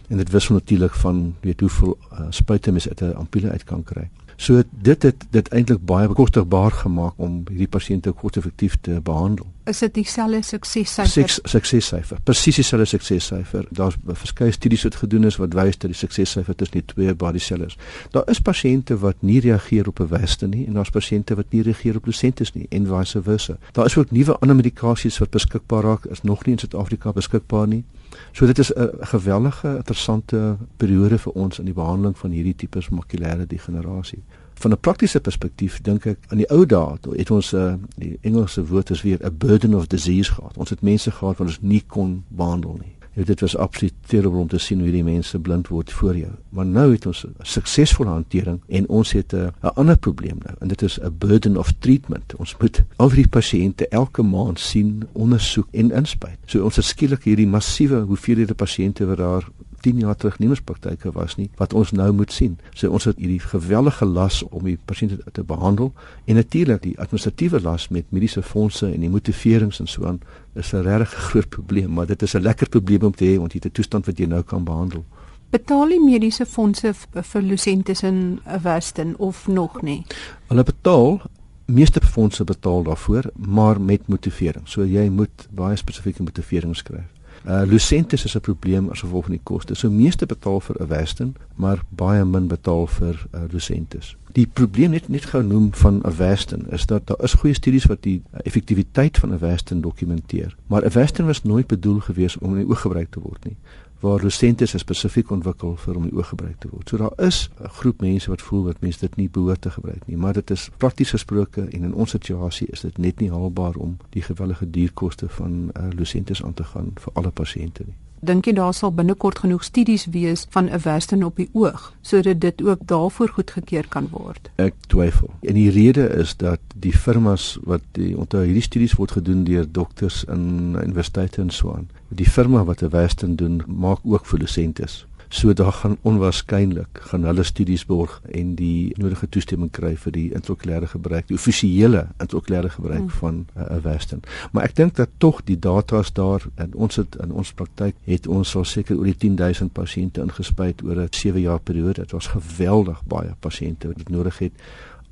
En 0.09 0.17
dit 0.17 0.29
wissel 0.29 0.55
natuurlik 0.55 0.93
van 0.93 1.35
weet 1.41 1.59
hoeveel 1.59 1.97
uh, 2.11 2.19
spuite 2.29 2.71
mens 2.71 2.89
uit 2.89 3.01
'n 3.01 3.15
ampulle 3.15 3.49
uit 3.49 3.63
kan 3.63 3.83
kry. 3.83 4.09
So 4.35 4.63
dit 4.71 5.03
het 5.03 5.25
dit 5.29 5.47
eintlik 5.47 5.85
baie 5.85 6.07
bekostigbaar 6.07 6.71
gemaak 6.71 7.13
om 7.17 7.43
hierdie 7.49 7.67
pasiënte 7.67 8.11
koste-effektief 8.11 8.77
te 8.81 8.99
behandel. 9.03 9.45
Is 9.65 9.79
dit 9.79 9.93
dieselfde 9.93 10.41
suksessyfer? 10.43 11.39
Suksessyfer. 11.49 12.17
Presies 12.23 12.55
dieselfde 12.55 12.85
suksessyfer. 12.85 13.67
Daar's 13.69 13.95
verskeie 14.07 14.51
studies 14.51 14.83
wat 14.83 14.95
gedoen 14.95 15.23
is 15.29 15.37
wat 15.39 15.53
wys 15.53 15.77
dat 15.77 15.93
die 15.93 15.99
suksessyfer 15.99 16.55
tussen 16.55 16.81
die 16.81 16.85
twee 16.93 17.15
body 17.15 17.39
cells. 17.39 17.77
Daar 18.11 18.27
is 18.29 18.41
pasiënte 18.41 18.97
wat 18.99 19.21
nie 19.21 19.39
reageer 19.39 19.87
op 19.87 19.99
'n 19.99 20.07
Weste 20.07 20.47
nie 20.47 20.65
en 20.67 20.73
daar's 20.73 20.89
pasiënte 20.89 21.35
wat 21.35 21.45
nie 21.49 21.61
reageer 21.61 21.95
op 21.95 22.05
Lucentis 22.05 22.53
nie 22.53 22.65
en 22.69 22.87
vice 22.87 23.21
versa. 23.21 23.57
Daar 23.71 23.85
is 23.85 23.97
ook 23.97 24.11
nuwe 24.11 24.37
ander 24.39 24.55
medikasies 24.55 25.17
wat 25.17 25.29
beskikbaar 25.29 25.83
raak 25.83 26.05
is 26.05 26.21
nog 26.21 26.45
nie 26.45 26.53
in 26.53 26.59
Suid-Afrika 26.59 27.11
beskikbaar 27.11 27.67
nie. 27.67 27.83
So 28.31 28.45
dit 28.45 28.59
is 28.59 28.73
'n 28.73 28.89
gewellige 28.99 29.75
interessante 29.75 30.57
periode 30.77 31.17
vir 31.17 31.31
ons 31.33 31.59
in 31.59 31.65
die 31.65 31.73
behandeling 31.73 32.17
van 32.17 32.31
hierdie 32.31 32.55
tipes 32.55 32.89
makulêre 32.89 33.47
degenerasie. 33.47 34.23
Van 34.53 34.71
'n 34.71 34.79
praktiese 34.79 35.19
perspektief 35.19 35.81
dink 35.81 36.05
ek 36.05 36.17
aan 36.27 36.37
die 36.37 36.49
ou 36.49 36.65
dae, 36.65 36.97
het 37.11 37.31
ons 37.31 37.53
'n 37.53 37.57
uh, 37.57 37.73
die 37.95 38.17
Engelse 38.21 38.65
woord 38.65 38.89
is 38.89 39.01
weer 39.01 39.19
'n 39.21 39.37
burden 39.37 39.73
of 39.73 39.87
disease 39.87 40.31
gehad. 40.31 40.57
Ons 40.57 40.69
het 40.69 40.81
mense 40.81 41.11
gehad 41.11 41.37
wat 41.37 41.47
ons 41.47 41.61
nie 41.61 41.83
kon 41.87 42.23
behandel 42.27 42.77
nie. 42.81 42.95
Ja, 43.13 43.23
dit 43.23 43.39
was 43.39 43.57
absoluut 43.57 43.93
terrible 44.05 44.39
om 44.39 44.47
te 44.47 44.57
sien 44.57 44.77
hoe 44.77 44.87
hierdie 44.87 45.03
mense 45.05 45.39
blind 45.39 45.67
word 45.67 45.91
voor 45.91 46.17
jou. 46.17 46.31
Maar 46.49 46.65
nou 46.65 46.91
het 46.91 47.05
ons 47.05 47.25
suksesvolle 47.39 48.09
hantering 48.09 48.61
en 48.67 48.87
ons 48.89 49.11
het 49.11 49.33
'n 49.33 49.51
ander 49.75 49.97
probleem 49.97 50.37
nou 50.45 50.55
en 50.59 50.67
dit 50.67 50.81
is 50.81 50.99
'n 50.99 51.15
burden 51.17 51.57
of 51.57 51.73
treatment. 51.79 52.35
Ons 52.35 52.55
moet 52.57 52.83
al 52.95 53.09
die 53.09 53.27
pasiënte 53.27 53.87
elke 53.87 54.23
maand 54.23 54.59
sien, 54.59 55.03
ondersoek 55.11 55.67
en 55.71 55.91
inspuit. 55.91 56.37
So 56.45 56.63
ons 56.63 56.75
het 56.75 56.85
skielik 56.85 57.23
hierdie 57.23 57.47
massiewe 57.47 57.99
hoeveelhede 57.99 58.53
pasiënte 58.53 59.05
wat 59.05 59.17
daar 59.17 59.49
10 59.83 59.99
jaar 60.03 60.15
terug 60.15 60.39
nie 60.39 60.47
meer 60.47 60.61
praktyke 60.63 61.11
was 61.15 61.35
nie 61.39 61.49
wat 61.59 61.73
ons 61.73 61.91
nou 61.91 62.09
moet 62.15 62.31
sien. 62.31 62.57
So 62.73 62.89
ons 62.89 63.07
het 63.09 63.19
hierdie 63.19 63.41
geweldige 63.43 64.05
las 64.07 64.41
om 64.49 64.63
die 64.67 64.77
pasiënte 64.91 65.19
te 65.35 65.43
behandel 65.43 65.91
en 66.25 66.39
natuurlik 66.39 66.81
die 66.85 66.95
administratiewe 66.97 67.61
las 67.61 67.89
met 67.89 68.11
mediese 68.15 68.43
fondse 68.43 68.87
en 68.87 69.03
die 69.03 69.11
motiverings 69.11 69.81
en 69.83 69.91
so 69.91 70.07
aan 70.07 70.21
is 70.55 70.73
'n 70.73 70.83
regtig 70.87 71.13
groot 71.29 71.49
probleem, 71.49 71.93
maar 71.93 72.07
dit 72.07 72.21
is 72.21 72.35
'n 72.35 72.41
lekker 72.41 72.69
probleem 72.69 73.03
om 73.03 73.15
te 73.15 73.25
hê 73.25 73.37
want 73.37 73.53
jy 73.53 73.59
het 73.63 73.71
'n 73.71 73.75
toestand 73.75 74.05
wat 74.05 74.17
jy 74.17 74.25
nou 74.25 74.41
kan 74.41 74.63
behandel. 74.63 75.03
Betaal 75.49 75.87
die 75.87 76.01
mediese 76.01 76.45
fondse 76.45 76.93
vir 77.21 77.41
Lucentes 77.41 78.03
in 78.03 78.39
Weston 78.63 79.15
of 79.17 79.47
nog 79.47 79.81
nie? 79.81 80.05
Hulle 80.47 80.63
betaal 80.63 81.21
meeste 81.65 82.01
fondse 82.01 82.43
betaal 82.43 82.83
daarvoor, 82.83 83.29
maar 83.35 83.81
met 83.81 84.07
motivering. 84.07 84.67
So 84.67 84.85
jy 84.85 85.09
moet 85.09 85.47
baie 85.51 85.75
spesifieke 85.75 86.23
motivering 86.23 86.75
skryf. 86.75 87.12
Uh 87.45 87.61
Lucentis 87.65 88.23
is 88.23 88.35
'n 88.35 88.39
probleem 88.41 88.89
as 88.89 88.99
gevolg 88.99 89.23
van 89.23 89.33
die 89.33 89.43
koste. 89.43 89.75
So 89.75 89.89
meeste 89.89 90.25
betaal 90.25 90.59
vir 90.59 90.81
Avastin, 90.81 91.35
maar 91.55 91.83
baie 91.89 92.25
min 92.25 92.47
betaal 92.47 92.87
vir 92.87 93.25
uh, 93.31 93.41
Lucentis. 93.51 94.15
Die 94.33 94.47
probleem 94.47 94.91
net 94.91 95.09
net 95.13 95.25
genoem 95.29 95.69
van 95.77 96.01
Avastin 96.05 96.65
is 96.73 96.85
dat 96.89 97.07
daar 97.07 97.23
is 97.23 97.33
goeie 97.33 97.53
studies 97.53 97.85
wat 97.85 98.01
die 98.01 98.21
effektiwiteit 98.43 99.17
van 99.17 99.33
Avastin 99.33 99.81
dokumenteer. 99.81 100.55
Maar 100.67 100.85
Avastin 100.85 101.25
was 101.25 101.43
nooit 101.43 101.67
bedoel 101.67 101.99
gewees 101.99 102.37
om 102.37 102.55
in 102.55 102.63
die 102.63 102.69
oog 102.69 102.81
gebruik 102.81 103.11
te 103.11 103.19
word 103.19 103.45
nie 103.45 103.57
waar 104.03 104.19
Lucentis 104.21 104.73
spesifiek 104.77 105.29
ontwikkel 105.31 105.77
vir 105.79 105.95
om 105.95 106.07
die 106.09 106.15
oog 106.17 106.33
gebruik 106.33 106.57
te 106.59 106.67
word. 106.67 106.89
So 106.89 106.97
daar 106.99 107.13
is 107.27 107.49
'n 107.59 107.69
groep 107.79 108.01
mense 108.01 108.29
wat 108.29 108.41
voel 108.41 108.63
dat 108.63 108.81
mense 108.81 108.99
dit 108.99 109.15
nie 109.15 109.29
behoort 109.29 109.61
te 109.61 109.69
gebruik 109.69 110.07
nie, 110.07 110.17
maar 110.17 110.33
dit 110.33 110.51
is 110.51 110.69
prakties 110.77 111.09
gesproke 111.09 111.61
en 111.61 111.83
in 111.83 111.93
ons 111.93 112.09
situasie 112.09 112.67
is 112.67 112.81
dit 112.81 112.97
net 112.97 113.19
nie 113.19 113.31
haalbaar 113.31 113.75
om 113.75 113.97
die 114.09 114.21
gewellige 114.21 114.69
duurkoste 114.69 115.29
van 115.29 115.71
uh, 115.77 115.87
Lucentis 115.95 116.43
aan 116.43 116.53
te 116.53 116.63
gaan 116.63 116.91
vir 116.95 117.13
alle 117.13 117.31
pasiënte 117.31 117.83
nie. 117.85 117.95
Dink 118.23 118.45
jy 118.47 118.53
daar 118.55 118.73
sal 118.73 118.93
binnekort 118.95 119.41
genoeg 119.43 119.65
studies 119.67 120.05
wees 120.13 120.45
van 120.55 120.69
'n 120.69 120.79
Western 120.83 121.23
op 121.23 121.35
die 121.35 121.49
oog 121.51 121.93
sodat 122.01 122.39
dit 122.41 122.63
ook 122.63 122.79
daarvoor 122.87 123.29
goedgekeur 123.29 123.87
kan 123.87 124.07
word? 124.11 124.49
Ek 124.55 124.73
twyfel. 124.87 125.29
En 125.41 125.53
die 125.53 125.69
rede 125.69 126.07
is 126.07 126.35
dat 126.37 126.59
die 126.75 126.93
firmas 126.97 127.57
wat 127.63 127.81
die 127.91 128.17
onthou 128.17 128.43
hierdie 128.43 128.61
studies 128.61 128.93
word 128.93 129.11
gedoen 129.11 129.43
deur 129.43 129.65
dokters 129.71 130.23
in 130.23 130.75
universiteite 130.83 131.41
en 131.41 131.49
so 131.49 131.73
aan 131.73 131.89
die 132.07 132.29
firma 132.29 132.63
wat 132.63 132.81
'n 132.81 132.89
Western 132.89 133.35
doen 133.35 133.61
maak 133.67 133.99
ook 134.03 134.25
fluorescentes. 134.25 135.05
So 135.33 135.53
daar 135.53 135.71
gaan 135.73 135.97
onwaarskynlik 136.01 136.99
gaan 137.09 137.23
hulle 137.23 137.43
studies 137.43 137.85
borg 137.85 138.21
en 138.29 138.51
die 138.55 138.93
nodige 139.01 139.29
toestemming 139.29 139.71
kry 139.73 139.95
vir 139.97 140.13
die 140.13 140.27
intraokulêre 140.37 140.91
gebruik, 140.91 141.25
die 141.31 141.37
offisiële 141.39 142.03
intraokulêre 142.21 142.69
gebruik 142.69 143.07
hmm. 143.07 143.15
van 143.17 143.39
'n 143.55 143.63
uh, 143.65 143.79
Western. 143.81 144.21
Maar 144.51 144.63
ek 144.69 144.75
dink 144.75 144.95
dat 144.95 145.09
tog 145.17 145.41
die 145.43 145.57
data 145.59 145.99
is 146.05 146.13
daar 146.13 146.45
en 146.55 146.75
ons 146.75 146.95
het 146.95 147.17
in 147.23 147.31
ons 147.31 147.53
praktyk 147.53 147.95
het 148.05 148.27
ons 148.27 148.55
al 148.55 148.65
seker 148.65 148.97
oor 148.97 149.09
die 149.09 149.17
10000 149.17 149.73
pasiënte 149.73 150.21
ingespuit 150.21 150.83
oor 150.83 151.01
'n 151.01 151.07
7 151.09 151.41
jaar 151.41 151.59
periode. 151.59 152.01
Dit 152.01 152.11
was 152.11 152.27
geweldig 152.27 153.01
baie 153.05 153.33
pasiënte 153.39 153.87
wat 153.87 153.97
dit 153.97 154.09
nodig 154.09 154.37
het 154.37 154.53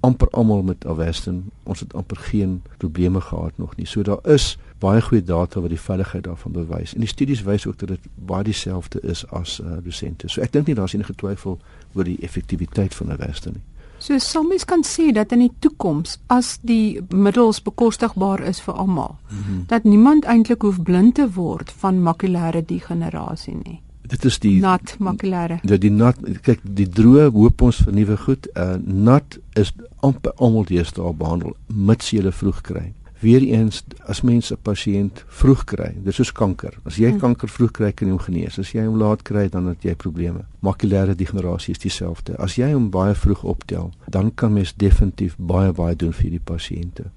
amper 0.01 0.29
almal 0.29 0.61
met 0.61 0.85
Avastin. 0.85 1.51
Ons 1.63 1.79
het 1.79 1.93
amper 1.93 2.17
geen 2.17 2.61
probleme 2.77 3.21
gehad 3.21 3.51
nog 3.55 3.75
nie. 3.75 3.85
So 3.85 4.01
daar 4.01 4.21
is 4.23 4.57
baie 4.81 5.01
goeie 5.01 5.23
data 5.23 5.61
wat 5.61 5.73
die 5.73 5.79
veiligheid 5.79 6.23
daarvan 6.25 6.55
bewys. 6.55 6.93
En 6.93 7.05
die 7.05 7.09
studies 7.09 7.43
wys 7.47 7.67
ook 7.67 7.77
dat 7.79 7.93
dit 7.93 8.07
baie 8.15 8.43
dieselfde 8.47 9.01
is 9.01 9.25
as 9.29 9.59
uh, 9.61 9.77
dosente. 9.83 10.29
So 10.29 10.41
ek 10.41 10.53
dink 10.55 10.67
nie 10.67 10.77
daar's 10.77 10.95
enige 10.97 11.15
twyfel 11.17 11.59
oor 11.93 12.07
die 12.07 12.17
effektiwiteit 12.25 12.95
van 12.97 13.13
Avastin 13.15 13.59
nie. 13.59 13.67
So 14.01 14.17
sommige 14.17 14.65
kan 14.65 14.81
sê 14.81 15.11
dat 15.13 15.31
in 15.31 15.43
die 15.43 15.51
toekoms 15.61 16.17
as 16.33 16.55
die 16.65 17.01
middels 17.13 17.61
bekostigbaar 17.61 18.41
is 18.49 18.61
vir 18.65 18.73
almal, 18.73 19.15
mm 19.29 19.43
-hmm. 19.43 19.63
dat 19.67 19.83
niemand 19.83 20.25
eintlik 20.25 20.61
hoef 20.61 20.81
blind 20.81 21.15
te 21.15 21.29
word 21.33 21.71
van 21.71 22.01
makulêre 22.01 22.65
degenerasie 22.65 23.57
nie 23.63 23.81
dit 24.11 24.25
is 24.25 24.39
die 24.43 24.59
nat 24.61 24.95
makulêre. 24.99 25.59
Dat 25.63 25.81
die 25.83 25.91
nat 25.91 26.19
kyk 26.45 26.63
die 26.63 26.87
droë 26.89 27.29
hoop 27.35 27.61
ons 27.67 27.81
vir 27.85 27.95
nuwe 27.95 28.17
goed. 28.25 28.49
Uh 28.55 28.75
nat 28.81 29.37
is 29.59 29.71
amper 30.05 30.33
almal 30.37 30.67
deesdae 30.67 31.13
behandel 31.17 31.55
mits 31.67 32.11
jy 32.11 32.21
hulle 32.21 32.35
vroeg 32.35 32.61
kry. 32.67 32.85
Weereens 33.21 33.83
as 34.09 34.21
mense 34.21 34.53
'n 34.53 34.61
pasiënt 34.61 35.23
vroeg 35.27 35.63
kry, 35.63 35.93
dis 36.03 36.15
soos 36.15 36.31
kanker. 36.31 36.73
As 36.85 36.95
jy 36.95 37.09
hmm. 37.09 37.19
kanker 37.19 37.49
vroeg 37.49 37.71
kry 37.71 37.91
kan 37.91 38.07
jy 38.07 38.13
hom 38.13 38.23
genees. 38.23 38.59
As 38.59 38.71
jy 38.73 38.85
hom 38.85 38.97
laat 38.97 39.21
kry 39.21 39.47
dan 39.49 39.67
het 39.67 39.83
jy 39.83 39.95
probleme. 39.95 40.45
Makulêre 40.59 41.15
degenerasie 41.15 41.71
is 41.71 41.79
dieselfde. 41.79 42.35
As 42.37 42.55
jy 42.55 42.71
hom 42.73 42.89
baie 42.89 43.13
vroeg 43.13 43.43
optel, 43.43 43.91
dan 44.09 44.31
kan 44.35 44.53
mens 44.53 44.73
definitief 44.73 45.35
baie 45.37 45.71
baie 45.71 45.95
doen 45.95 46.13
vir 46.13 46.29
die 46.29 46.39
pasiënte. 46.43 47.11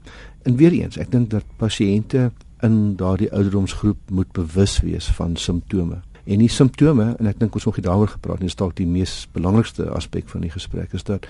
En 0.44 0.56
weereens, 0.56 0.96
ek 0.96 1.10
dink 1.10 1.30
dat 1.30 1.44
pasiënte 1.56 2.30
in 2.62 2.96
daardie 2.96 3.32
ouderdomsgroep 3.32 4.10
moet 4.10 4.32
bewus 4.32 4.80
wees 4.80 5.06
van 5.06 5.36
simptome. 5.36 6.02
En 6.24 6.40
die 6.40 6.48
simptome 6.48 7.14
en 7.18 7.28
ek 7.28 7.40
dink 7.40 7.54
ons 7.54 7.64
nog 7.64 7.76
nie 7.76 7.84
daaroor 7.84 8.12
gepraat 8.16 8.40
nie, 8.40 8.48
is 8.48 8.56
dalk 8.56 8.76
die 8.76 8.88
mees 8.88 9.26
belangrikste 9.32 9.90
aspek 9.92 10.28
van 10.32 10.44
die 10.44 10.52
gesprek 10.52 10.92
is 10.96 11.04
dat 11.04 11.28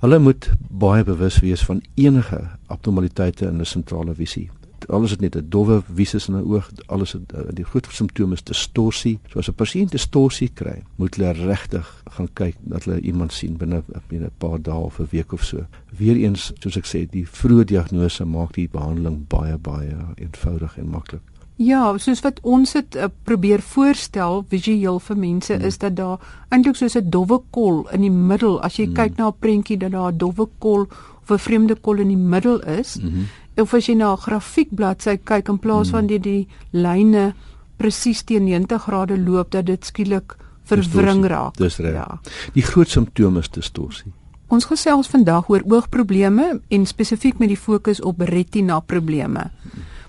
hulle 0.00 0.18
moet 0.18 0.48
baie 0.70 1.04
bewus 1.04 1.40
wees 1.44 1.64
van 1.64 1.82
enige 1.94 2.40
abnormaliteite 2.66 3.46
in 3.46 3.60
'n 3.60 3.64
sentrale 3.64 4.14
visie. 4.14 4.50
Alles 4.88 5.10
het 5.10 5.20
net 5.20 5.36
'n 5.36 5.48
dowwe 5.48 5.82
visus 5.94 6.28
in 6.28 6.34
'n 6.34 6.44
oog, 6.52 6.70
alles 6.86 7.12
het 7.12 7.32
uh, 7.34 7.40
die 7.52 7.64
groot 7.64 7.86
simptome 7.90 8.32
is 8.32 8.42
distorsie. 8.42 9.18
So 9.28 9.38
as 9.38 9.48
'n 9.48 9.54
pasiënt 9.54 9.90
distorsie 9.90 10.50
kry, 10.54 10.82
moet 10.96 11.14
hulle 11.14 11.32
regtig 11.32 12.02
gaan 12.10 12.28
kyk 12.32 12.56
dat 12.60 12.84
hulle 12.84 13.00
iemand 13.00 13.32
sien 13.32 13.56
binne 13.56 13.82
binne 14.08 14.26
'n 14.26 14.38
paar 14.38 14.62
dae 14.62 14.74
of 14.74 14.98
'n 15.00 15.08
week 15.10 15.32
of 15.32 15.44
so. 15.44 15.66
Weereens, 15.96 16.52
soos 16.58 16.76
ek 16.76 16.86
sê, 16.86 17.10
die 17.10 17.26
vroeë 17.26 17.64
diagnose 17.64 18.24
maak 18.24 18.52
die 18.52 18.68
behandeling 18.68 19.26
baie 19.28 19.58
baie 19.58 19.96
eenvoudig 20.14 20.78
en 20.78 20.88
maklik. 20.88 21.22
Ja, 21.60 21.82
soos 22.00 22.22
wat 22.24 22.38
ons 22.40 22.72
dit 22.72 22.96
uh, 22.96 23.10
probeer 23.28 23.60
voorstel 23.60 24.44
visueel 24.48 24.96
vir 25.04 25.18
mense 25.20 25.52
mm. 25.58 25.64
is 25.68 25.76
dat 25.82 25.98
daar 25.98 26.22
eintlik 26.48 26.78
soos 26.78 26.96
'n 26.96 27.10
dowwe 27.12 27.42
kol 27.52 27.84
in 27.92 28.00
die 28.00 28.10
middel 28.10 28.56
as 28.64 28.78
jy 28.78 28.86
mm. 28.86 28.94
kyk 28.96 29.18
na 29.18 29.28
'n 29.28 29.36
prentjie 29.40 29.76
dat 29.76 29.92
daar 29.92 30.12
'n 30.12 30.18
dowwe 30.18 30.48
kol 30.58 30.88
of 31.20 31.30
'n 31.30 31.38
vreemde 31.38 31.76
kol 31.76 32.00
in 32.00 32.08
die 32.08 32.16
middel 32.16 32.60
is. 32.60 32.96
Mm 32.96 33.08
-hmm. 33.08 33.26
Of 33.60 33.74
as 33.74 33.86
jy 33.86 33.94
na 33.94 34.12
'n 34.12 34.16
grafiek 34.16 34.68
bladsy 34.74 35.18
kyk 35.24 35.48
in 35.48 35.58
plaas 35.58 35.86
mm. 35.86 35.92
van 35.92 36.06
die 36.06 36.18
die 36.18 36.48
lyne 36.70 37.34
presies 37.76 38.22
teen 38.22 38.44
90 38.44 38.82
grade 38.82 39.18
loop 39.18 39.50
dat 39.50 39.66
dit 39.66 39.84
skielik 39.84 40.36
verwring 40.64 41.24
raak. 41.24 41.56
Dis 41.56 41.76
reg. 41.76 41.92
Ja. 41.92 42.20
Die 42.52 42.62
groot 42.62 42.88
simptoom 42.88 43.36
is 43.36 43.48
distorsie. 43.48 44.12
Ons 44.48 44.64
gesels 44.64 45.06
vandag 45.06 45.48
oor 45.48 45.62
oogprobleme 45.62 46.60
en 46.68 46.86
spesifiek 46.86 47.38
met 47.38 47.48
die 47.48 47.56
fokus 47.56 48.00
op 48.00 48.20
retina 48.20 48.80
probleme. 48.80 49.50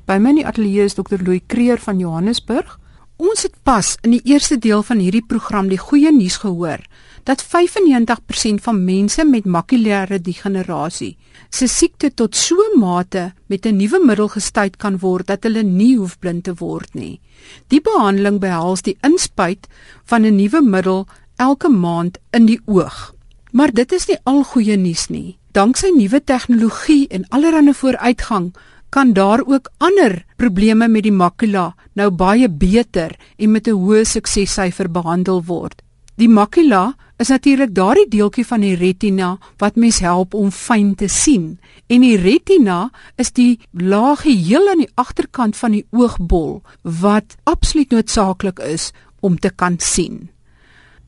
By 0.06 0.18
my 0.18 0.32
in 0.34 0.40
die 0.42 0.46
ateljee 0.48 0.88
is 0.90 0.96
Dr. 0.98 1.22
Louis 1.22 1.44
Kreer 1.48 1.78
van 1.78 2.00
Johannesburg. 2.02 2.78
Ons 3.22 3.44
het 3.46 3.54
pas 3.64 3.94
in 4.02 4.16
die 4.16 4.24
eerste 4.26 4.58
deel 4.58 4.82
van 4.82 4.98
hierdie 4.98 5.26
program 5.26 5.68
die 5.70 5.78
goeie 5.78 6.10
nuus 6.12 6.40
gehoor 6.42 6.82
dat 7.30 7.44
95% 7.46 8.64
van 8.66 8.80
mense 8.82 9.22
met 9.30 9.46
makulêre 9.46 10.18
degenerasie 10.18 11.12
se 11.54 11.68
siekte 11.70 12.10
tot 12.18 12.36
so 12.36 12.56
'n 12.56 12.80
mate 12.80 13.34
met 13.46 13.66
'n 13.66 13.78
nuwe 13.78 14.00
middel 14.06 14.28
gestuit 14.28 14.78
kan 14.78 14.98
word 14.98 15.28
dat 15.28 15.44
hulle 15.44 15.64
nie 15.64 15.98
hoef 15.98 16.18
blind 16.20 16.44
te 16.44 16.54
word 16.54 16.94
nie. 16.94 17.20
Die 17.68 17.82
behandeling 17.82 18.40
behels 18.40 18.82
die 18.82 18.98
inspuit 19.02 19.68
van 20.06 20.26
'n 20.26 20.36
nuwe 20.36 20.62
middel 20.62 21.08
elke 21.36 21.70
maand 21.70 22.18
in 22.32 22.46
die 22.46 22.60
oog. 22.66 23.14
Maar 23.52 23.72
dit 23.72 23.92
is 23.92 24.08
nie 24.08 24.18
al 24.24 24.44
goeie 24.44 24.78
nuus 24.78 25.08
nie. 25.08 25.38
Danksy 25.52 25.92
nuwe 25.96 26.24
tegnologie 26.24 27.08
en 27.08 27.28
allerlei 27.30 27.74
vooruitgang 27.74 28.54
kan 28.92 29.14
daar 29.14 29.40
ook 29.48 29.70
ander 29.80 30.26
probleme 30.36 30.88
met 30.88 31.06
die 31.08 31.16
makula 31.16 31.72
nou 31.96 32.10
baie 32.12 32.50
beter 32.50 33.16
en 33.38 33.52
met 33.52 33.68
'n 33.68 33.80
hoë 33.84 34.04
suksessyfer 34.06 34.92
behandel 34.92 35.44
word. 35.44 35.82
Die 36.16 36.30
makula 36.30 36.96
is 37.18 37.30
natuurlik 37.30 37.74
daardie 37.76 38.10
deeltjie 38.10 38.46
van 38.46 38.62
die 38.62 38.76
retina 38.76 39.38
wat 39.58 39.76
mens 39.76 40.00
help 40.00 40.34
om 40.34 40.52
fyn 40.52 40.96
te 40.96 41.08
sien. 41.08 41.60
En 41.88 42.02
die 42.02 42.18
retina 42.18 42.92
is 43.16 43.32
die 43.32 43.60
laagie 43.72 44.36
heel 44.36 44.70
aan 44.70 44.84
die 44.84 44.92
agterkant 44.96 45.58
van 45.58 45.72
die 45.72 45.86
oogbol 45.92 46.62
wat 46.84 47.38
absoluut 47.44 47.92
noodsaaklik 47.92 48.60
is 48.60 48.92
om 49.20 49.40
te 49.40 49.50
kan 49.50 49.80
sien. 49.80 50.30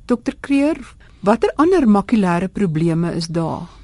Dokter 0.06 0.36
Kreer, 0.40 0.78
watter 1.20 1.54
ander 1.56 1.88
makulêre 1.88 2.48
probleme 2.48 3.14
is 3.16 3.28
daar? 3.28 3.83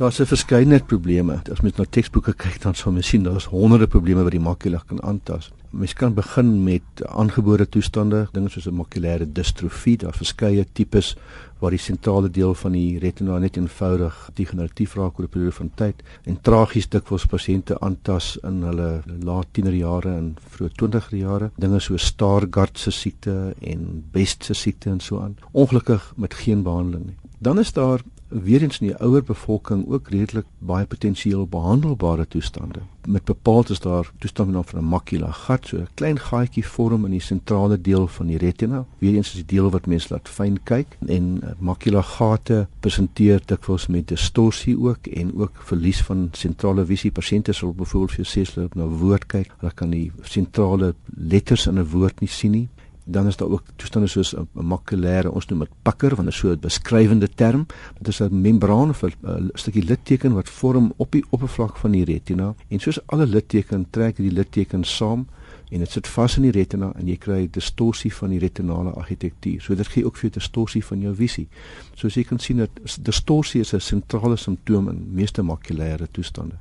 Daar's 0.00 0.18
'n 0.20 0.24
verskeidenheid 0.24 0.86
probleme. 0.86 1.42
As 1.52 1.60
mens 1.60 1.76
na 1.76 1.84
teksboeke 1.84 2.32
kyk, 2.32 2.60
dan 2.62 2.74
sal 2.74 2.92
mens 2.92 3.06
sien 3.06 3.22
daar's 3.22 3.44
honderde 3.44 3.86
probleme 3.86 4.22
wat 4.22 4.30
die 4.30 4.40
makula 4.40 4.82
kan 4.86 5.02
aantas. 5.02 5.50
Mens 5.70 5.92
kan 5.92 6.14
begin 6.14 6.64
met 6.64 6.82
aangebore 7.04 7.68
toestande, 7.68 8.28
dinge 8.32 8.48
soos 8.48 8.66
'n 8.66 8.74
makulêre 8.74 9.32
distrofie, 9.32 9.96
daar's 9.96 10.16
verskeie 10.16 10.66
tipes 10.72 11.16
waar 11.58 11.70
die 11.70 11.78
sentrale 11.78 12.30
deel 12.30 12.54
van 12.54 12.72
die 12.72 12.98
retina 12.98 13.38
net 13.38 13.56
eenvoudig 13.56 14.30
degeneratief 14.34 14.94
raak 14.94 15.18
oor 15.18 15.24
'n 15.24 15.28
periode 15.28 15.52
van 15.52 15.70
tyd 15.74 15.94
en 16.24 16.40
tragies 16.40 16.88
dikwels 16.88 17.26
pasiënte 17.26 17.80
aantas 17.80 18.38
in 18.42 18.62
hulle 18.62 19.02
laat 19.22 19.46
tienerjare 19.52 20.16
en 20.16 20.36
vroeë 20.48 20.72
20er 20.74 21.16
jare, 21.16 21.50
dinge 21.56 21.80
soos 21.80 22.04
Stargardt 22.04 22.78
se 22.78 22.90
siekte 22.90 23.54
en 23.60 24.04
Best 24.12 24.44
se 24.44 24.54
siekte 24.54 24.90
en 24.90 25.00
so 25.00 25.20
aan. 25.20 25.36
Ongelukkig 25.52 26.12
met 26.16 26.34
geen 26.34 26.62
behandeling 26.62 27.06
nie. 27.06 27.16
Dan 27.38 27.58
is 27.58 27.72
daar 27.72 28.00
weer 28.30 28.62
eens 28.62 28.78
in 28.80 28.86
die 28.86 28.96
ouer 28.96 29.22
bevolking 29.22 29.84
ook 29.88 30.08
redelik 30.08 30.46
baie 30.58 30.86
potensieel 30.86 31.46
behandelbare 31.46 32.28
toestande. 32.28 32.80
Met 33.06 33.24
bepaald 33.24 33.70
is 33.70 33.80
daar 33.80 34.10
toestande 34.18 34.62
van 34.64 34.78
'n 34.80 34.88
makula 34.88 35.30
gat, 35.30 35.66
so 35.66 35.76
'n 35.76 35.88
klein 35.94 36.18
gaatjie 36.18 36.66
vorm 36.66 37.04
in 37.04 37.10
die 37.10 37.20
sentrale 37.20 37.80
deel 37.80 38.06
van 38.06 38.26
die 38.26 38.38
retina. 38.38 38.84
Weer 38.98 39.14
eens 39.14 39.28
is 39.28 39.34
die 39.34 39.56
deel 39.56 39.70
wat 39.70 39.86
mens 39.86 40.08
laat 40.08 40.28
fyn 40.28 40.58
kyk 40.62 40.96
en 41.06 41.42
makula 41.58 42.02
gate 42.02 42.66
presenteer 42.80 43.42
dikwels 43.44 43.86
met 43.86 44.08
distorsie 44.08 44.78
ook 44.78 45.06
en 45.06 45.34
ook 45.34 45.52
verlies 45.54 46.02
van 46.02 46.28
sentrale 46.32 46.86
visie. 46.86 47.10
Pasiënte 47.10 47.52
sal 47.52 47.74
byvoorbeeld 47.74 48.12
vir 48.12 48.26
sê 48.26 48.54
hulle 48.54 48.68
na 48.74 48.84
woord 48.84 49.26
kyk, 49.26 49.52
hulle 49.58 49.72
kan 49.72 49.90
die 49.90 50.12
sentrale 50.22 50.94
letters 51.06 51.66
in 51.66 51.78
'n 51.78 51.90
woord 51.90 52.20
nie 52.20 52.28
sien 52.28 52.50
nie 52.50 52.68
dan 53.10 53.26
is 53.26 53.36
daar 53.36 53.48
ook 53.48 53.62
toestande 53.76 54.06
soos 54.06 54.34
'n 54.34 54.48
makulêre 54.52 55.30
ons 55.30 55.46
noem 55.46 55.58
dit 55.58 55.70
pakker 55.82 56.14
want 56.14 56.28
dit 56.28 56.34
is 56.34 56.40
so 56.40 56.50
'n 56.50 56.60
beskrywende 56.60 57.28
term. 57.34 57.66
Dit 57.98 58.08
is 58.08 58.20
'n 58.20 58.40
membraan 58.40 58.88
of 58.88 59.02
'n 59.02 59.50
stukkie 59.54 59.84
litteken 59.84 60.32
wat 60.32 60.48
vorm 60.48 60.92
op 60.96 61.12
die 61.12 61.24
oppervlak 61.30 61.76
van 61.76 61.90
die 61.90 62.04
retina. 62.04 62.54
En 62.68 62.80
soos 62.80 63.06
alle 63.06 63.26
litteken 63.26 63.86
trek 63.90 64.16
die 64.16 64.32
litteken 64.32 64.84
saam 64.84 65.26
en 65.70 65.78
dit 65.78 65.90
sit 65.90 66.08
vas 66.08 66.36
in 66.36 66.42
die 66.42 66.50
retina 66.50 66.92
en 66.98 67.08
jy 67.08 67.16
kry 67.16 67.48
distorsie 67.50 68.10
van 68.14 68.28
die 68.28 68.38
retinale 68.38 68.90
argitektuur. 68.90 69.60
So 69.60 69.74
dit 69.74 69.88
gee 69.88 70.04
ook 70.04 70.16
vir 70.16 70.28
jou 70.28 70.32
distorsie 70.32 70.84
van 70.84 71.00
jou 71.00 71.14
visie. 71.14 71.48
Soos 71.94 72.14
jy 72.14 72.24
kan 72.24 72.38
sien 72.38 72.56
dat 72.56 72.70
distorsie 73.00 73.60
is 73.60 73.72
'n 73.74 73.80
sentrale 73.80 74.36
simptoom 74.36 74.88
in 74.88 75.08
meeste 75.12 75.42
makulêre 75.42 76.08
toestande. 76.10 76.54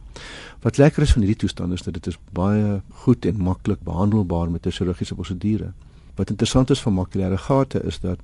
Wat 0.61 0.77
lekker 0.77 1.03
is 1.03 1.11
van 1.11 1.21
hierdie 1.21 1.39
toestande 1.39 1.73
is 1.73 1.81
dat 1.81 1.93
dit 1.93 2.07
is 2.07 2.17
baie 2.31 2.81
goed 2.89 3.25
en 3.25 3.37
maklik 3.37 3.83
behandelbaar 3.83 4.51
met 4.51 4.65
'n 4.65 4.71
chirurgiese 4.71 5.15
prosedure 5.15 5.73
Wat 6.19 6.29
interessant 6.29 6.69
is 6.69 6.81
van 6.81 6.93
makulêre 6.93 7.37
gate 7.37 7.83
is 7.83 7.99
dat 7.99 8.19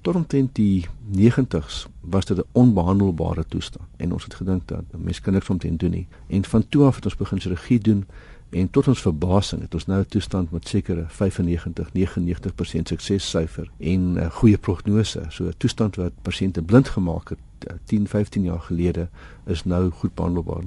tot 0.00 0.14
omtrent 0.14 0.54
die 0.54 0.86
90s 1.10 1.86
was 2.00 2.24
dit 2.24 2.38
'n 2.38 2.44
onbehandelbare 2.52 3.44
toestand 3.48 3.88
en 3.96 4.12
ons 4.12 4.24
het 4.24 4.34
gedink 4.34 4.68
dat 4.68 4.84
mense 4.96 5.20
kan 5.20 5.32
niks 5.32 5.50
omtrent 5.50 5.80
doen 5.80 5.90
nie. 5.90 6.06
En 6.26 6.44
van 6.44 6.68
toe 6.68 6.84
af 6.84 6.94
het 6.94 7.04
ons 7.04 7.16
begin 7.16 7.40
chirurgie 7.40 7.78
doen 7.78 8.06
en 8.50 8.70
tot 8.70 8.88
ons 8.88 9.00
verbasing 9.00 9.62
het 9.62 9.74
ons 9.74 9.86
nou 9.86 10.00
'n 10.00 10.06
toestand 10.08 10.50
met 10.50 10.68
sekere 10.68 11.04
95 11.08 11.92
99% 11.92 12.88
suksessyfer 12.88 13.70
en 13.78 14.00
'n 14.12 14.30
goeie 14.30 14.58
prognose. 14.58 15.22
So 15.28 15.44
'n 15.44 15.54
toestand 15.56 15.96
wat 15.96 16.12
pasiënte 16.22 16.62
blind 16.62 16.88
gemaak 16.88 17.28
het 17.28 17.38
uh, 17.70 17.76
10 17.84 18.08
15 18.08 18.42
jaar 18.42 18.60
gelede 18.60 19.08
is 19.46 19.64
nou 19.64 19.90
goed 19.90 20.14
behandelbaar 20.14 20.62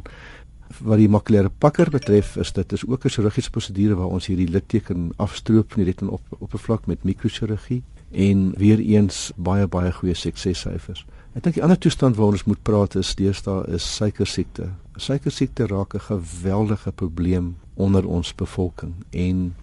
wat 0.79 0.97
die 0.97 1.09
makulêre 1.09 1.49
pakker 1.49 1.89
betref 1.89 2.35
is 2.37 2.51
dit 2.51 2.73
is 2.73 2.85
ook 2.87 3.05
'n 3.05 3.09
chirurgiese 3.09 3.49
prosedure 3.49 3.95
waar 3.95 4.13
ons 4.17 4.27
hierdie 4.27 4.49
litteken 4.49 5.11
afstroop 5.15 5.71
van 5.71 5.83
die 5.83 5.91
retina 5.91 6.11
op 6.11 6.21
oppervlak 6.39 6.85
met 6.85 7.03
mikrochirurgie 7.03 7.83
en 8.11 8.53
weer 8.57 8.79
eens 8.79 9.31
baie 9.35 9.67
baie 9.67 9.91
goeie 9.91 10.13
suksessyfers. 10.13 11.05
Ek 11.35 11.43
dink 11.43 11.55
die 11.55 11.63
ander 11.63 11.77
toestand 11.77 12.15
waaroor 12.15 12.33
ons 12.39 12.47
moet 12.49 12.63
praat 12.63 12.95
is 12.95 13.15
deesdae 13.15 13.67
is 13.75 13.95
suikersiekte. 13.95 14.71
Suikersiekte 14.95 15.67
raak 15.67 15.93
'n 15.93 15.99
geweldige 15.99 16.91
probleem 16.91 17.55
onder 17.75 18.07
ons 18.07 18.35
bevolking 18.35 18.93
en 19.11 19.55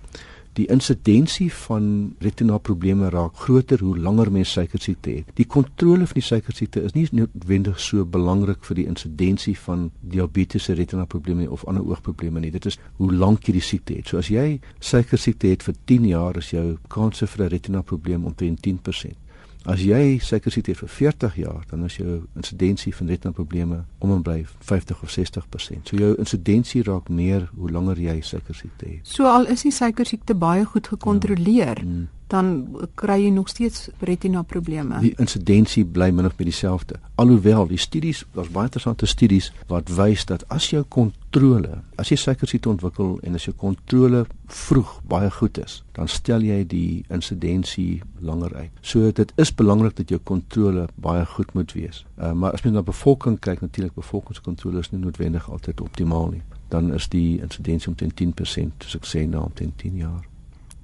die 0.55 0.67
insidensie 0.71 1.49
van 1.53 2.15
retina 2.23 2.59
probleme 2.59 3.09
raak 3.11 3.37
groter 3.47 3.81
hoe 3.83 3.97
langer 3.99 4.31
mens 4.33 4.53
suikersiekte 4.53 5.11
het. 5.11 5.33
Die 5.35 5.47
kontrole 5.47 6.07
van 6.07 6.21
die 6.21 6.27
suikersiekte 6.27 6.83
is 6.87 6.95
nie 6.95 7.07
noodwendig 7.11 7.81
so 7.81 8.05
belangrik 8.05 8.65
vir 8.69 8.79
die 8.79 8.87
insidensie 8.87 9.57
van 9.67 9.89
diabetes, 10.01 10.69
retina 10.69 11.05
probleme 11.05 11.51
of 11.51 11.67
ander 11.67 11.83
oogprobleme 11.83 12.41
nie. 12.41 12.53
Dit 12.55 12.71
is 12.71 12.79
hoe 13.01 13.11
lank 13.13 13.49
jy 13.49 13.57
die 13.59 13.65
siekte 13.65 13.99
het. 13.99 14.09
So 14.09 14.23
as 14.23 14.31
jy 14.31 14.61
suikersiekte 14.79 15.51
het 15.51 15.67
vir 15.67 15.75
10 15.91 16.09
jaar, 16.13 16.39
is 16.39 16.53
jou 16.55 16.79
kanse 16.89 17.27
vir 17.27 17.45
'n 17.45 17.51
retina 17.51 17.83
probleem 17.83 18.25
omtrent 18.25 18.63
10%. 18.63 19.24
As 19.65 19.81
jy 19.81 20.19
suikersiekte 20.21 20.75
het 20.75 20.81
vir 20.83 20.89
40 20.93 21.37
jaar, 21.41 21.63
dan 21.71 21.85
is 21.85 21.97
jou 21.97 22.19
insidensie 22.37 22.93
van 22.95 23.09
retina 23.09 23.33
probleme 23.33 23.85
om 23.99 24.11
en 24.13 24.23
by 24.23 24.43
50 24.61 25.03
of 25.03 25.15
60%. 25.19 25.89
So 25.89 25.97
jou 25.97 26.11
insidensie 26.21 26.83
raak 26.85 27.09
meer 27.09 27.49
hoe 27.57 27.71
langer 27.71 28.01
jy 28.01 28.19
suikersiekte 28.21 28.89
het. 28.89 29.09
So 29.09 29.25
al 29.25 29.49
is 29.49 29.65
die 29.65 29.73
suikersiekte 29.73 30.35
baie 30.35 30.65
goed 30.65 30.93
gekontroleer, 30.93 31.81
ja. 31.81 31.89
mm 31.89 32.24
dan 32.27 32.77
kry 32.95 33.19
jy 33.25 33.31
nog 33.31 33.49
steeds 33.49 33.89
retina 34.01 34.43
probleme. 34.43 35.01
Die 35.01 35.15
insidensie 35.21 35.85
bly 35.85 36.11
min 36.11 36.27
of 36.27 36.37
meer 36.39 36.49
dieselfde. 36.49 36.99
Alhoewel 37.21 37.67
die 37.69 37.79
studies, 37.79 38.25
daar's 38.33 38.51
baie 38.53 38.71
interessante 38.71 39.07
studies 39.07 39.53
wat 39.69 39.93
wys 39.97 40.25
dat 40.25 40.47
as 40.49 40.71
jou 40.71 40.83
kontrole, 40.89 41.83
as 42.01 42.11
jy 42.11 42.19
suikersiekte 42.21 42.73
ontwikkel 42.73 43.19
en 43.23 43.37
as 43.37 43.47
jou 43.49 43.55
kontrole 43.57 44.25
vroeg 44.47 44.97
baie 45.09 45.31
goed 45.31 45.59
is, 45.63 45.83
dan 45.93 46.09
stel 46.09 46.43
jy 46.43 46.63
die 46.69 47.05
insidensie 47.13 48.03
langer 48.21 48.55
uit. 48.57 48.83
So 48.83 49.13
dit 49.13 49.33
is 49.37 49.55
belangrik 49.55 49.97
dat 50.01 50.11
jou 50.11 50.21
kontrole 50.25 50.89
baie 50.95 51.25
goed 51.37 51.55
moet 51.55 51.73
wees. 51.77 52.05
Uh, 52.19 52.33
maar 52.33 52.57
as 52.57 52.65
jy 52.65 52.73
na 52.75 52.83
bevolking 52.83 53.39
kyk, 53.41 53.61
natuurlik 53.61 53.95
bevolkingskontrole 53.95 54.81
is 54.81 54.93
nie 54.93 55.03
noodwendig 55.05 55.51
altyd 55.51 55.81
optimaal 55.85 56.31
nie. 56.37 56.45
Dan 56.73 56.93
is 56.95 57.09
die 57.13 57.41
insidensie 57.45 57.93
omtrent 57.93 58.17
10%, 58.19 58.81
soos 58.83 59.03
ek 59.03 59.07
sê, 59.09 59.27
na 59.29 59.45
omtrent 59.45 59.77
10 59.79 60.01
jaar. 60.03 60.23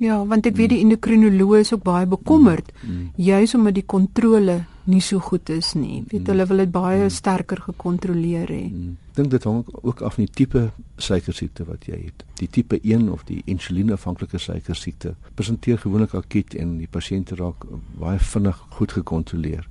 Ja, 0.01 0.17
want 0.25 0.47
ek 0.49 0.57
weet 0.57 0.73
die 0.73 0.81
endokrinoloog 0.81 1.59
is 1.61 1.75
ook 1.77 1.83
baie 1.85 2.07
bekommerd 2.09 2.71
mm. 2.81 2.91
mm. 2.91 3.09
juis 3.21 3.53
omdat 3.55 3.77
die 3.77 3.85
kontrole 3.85 4.63
nie 4.85 5.01
so 5.01 5.19
goed 5.19 5.49
is 5.49 5.75
nie. 5.75 6.05
Weet 6.09 6.21
mm. 6.23 6.27
hulle 6.33 6.47
wil 6.47 6.65
dit 6.65 6.73
baie 6.73 7.03
mm. 7.03 7.15
sterker 7.15 7.61
gekontroleer 7.69 8.49
hê. 8.49 8.65
Mm. 8.71 8.97
Dink 9.15 9.31
dit 9.31 9.45
hang 9.45 9.65
ook 9.83 10.01
af 10.01 10.15
van 10.15 10.25
die 10.25 10.35
tipe 10.35 10.71
suikersiekte 10.97 11.65
wat 11.67 11.85
jy 11.89 11.99
het. 12.07 12.25
Die 12.39 12.49
tipe 12.49 12.79
1 12.81 13.09
of 13.13 13.25
die 13.29 13.43
insulienafhanklike 13.51 14.39
suikersiekte 14.39 15.15
presenteer 15.35 15.79
gewoonlik 15.83 16.15
akut 16.15 16.55
en 16.55 16.77
die 16.79 16.89
pasiënt 16.91 17.33
raak 17.41 17.67
baie 17.99 18.19
vinnig 18.33 18.61
goed 18.77 18.95
gekontroleer. 18.97 19.67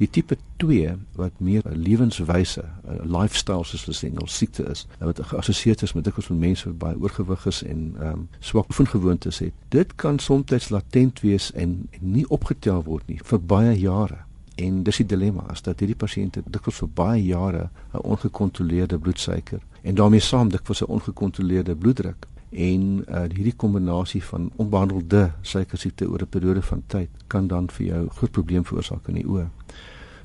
Die 0.00 0.08
tipe 0.10 0.36
2 0.62 0.96
wat 1.16 1.40
meer 1.40 1.62
'n 1.64 1.82
lewenswyse, 1.86 2.64
'n 2.84 3.08
lifestyle 3.08 3.64
soos 3.64 3.84
hulle 3.84 3.96
sê, 3.96 4.10
'n 4.10 4.26
siekte 4.26 4.64
is, 4.70 4.86
wat 4.98 5.20
geassosieer 5.22 5.82
is 5.82 5.92
met 5.92 6.04
dikwels 6.04 6.28
met 6.28 6.38
mense 6.38 6.68
wat 6.68 6.78
baie 6.78 7.00
oorgewig 7.00 7.46
is 7.46 7.62
en 7.62 7.94
ehm 8.00 8.12
um, 8.12 8.28
swak 8.40 8.68
oefengewoontes 8.68 9.38
het. 9.38 9.52
Dit 9.68 9.94
kan 9.94 10.18
soms 10.18 10.68
latent 10.68 11.20
wees 11.20 11.52
en 11.52 11.88
nie 12.00 12.28
opgetel 12.28 12.82
word 12.82 13.06
nie 13.06 13.20
vir 13.22 13.40
baie 13.40 13.78
jare. 13.78 14.29
En 14.60 14.82
dis 14.82 14.96
die 14.96 15.06
dilemma, 15.06 15.44
as 15.48 15.62
dat 15.66 15.80
hierdie 15.80 15.98
pasiënte 15.98 16.42
dikwels 16.46 16.80
vir 16.82 16.90
baie 17.00 17.22
jare 17.24 17.68
'n 17.94 18.02
ongekontroleerde 18.14 18.98
bloedsuiker 18.98 19.60
en 19.82 19.94
daarmee 19.94 20.20
saam 20.20 20.48
dikwels 20.48 20.82
'n 20.82 20.92
ongekontroleerde 20.96 21.76
bloeddruk 21.76 22.26
en 22.50 23.04
uh, 23.08 23.22
hierdie 23.34 23.56
kombinasie 23.56 24.22
van 24.24 24.50
onbehandelde 24.56 25.32
suikersiekte 25.42 26.08
oor 26.10 26.22
'n 26.22 26.28
periode 26.28 26.62
van 26.62 26.82
tyd 26.86 27.08
kan 27.26 27.46
dan 27.46 27.70
vir 27.70 27.86
jou 27.86 28.08
groot 28.08 28.30
probleem 28.30 28.64
veroorsaak 28.64 29.08
in 29.08 29.14
die 29.14 29.26
oë. 29.26 29.48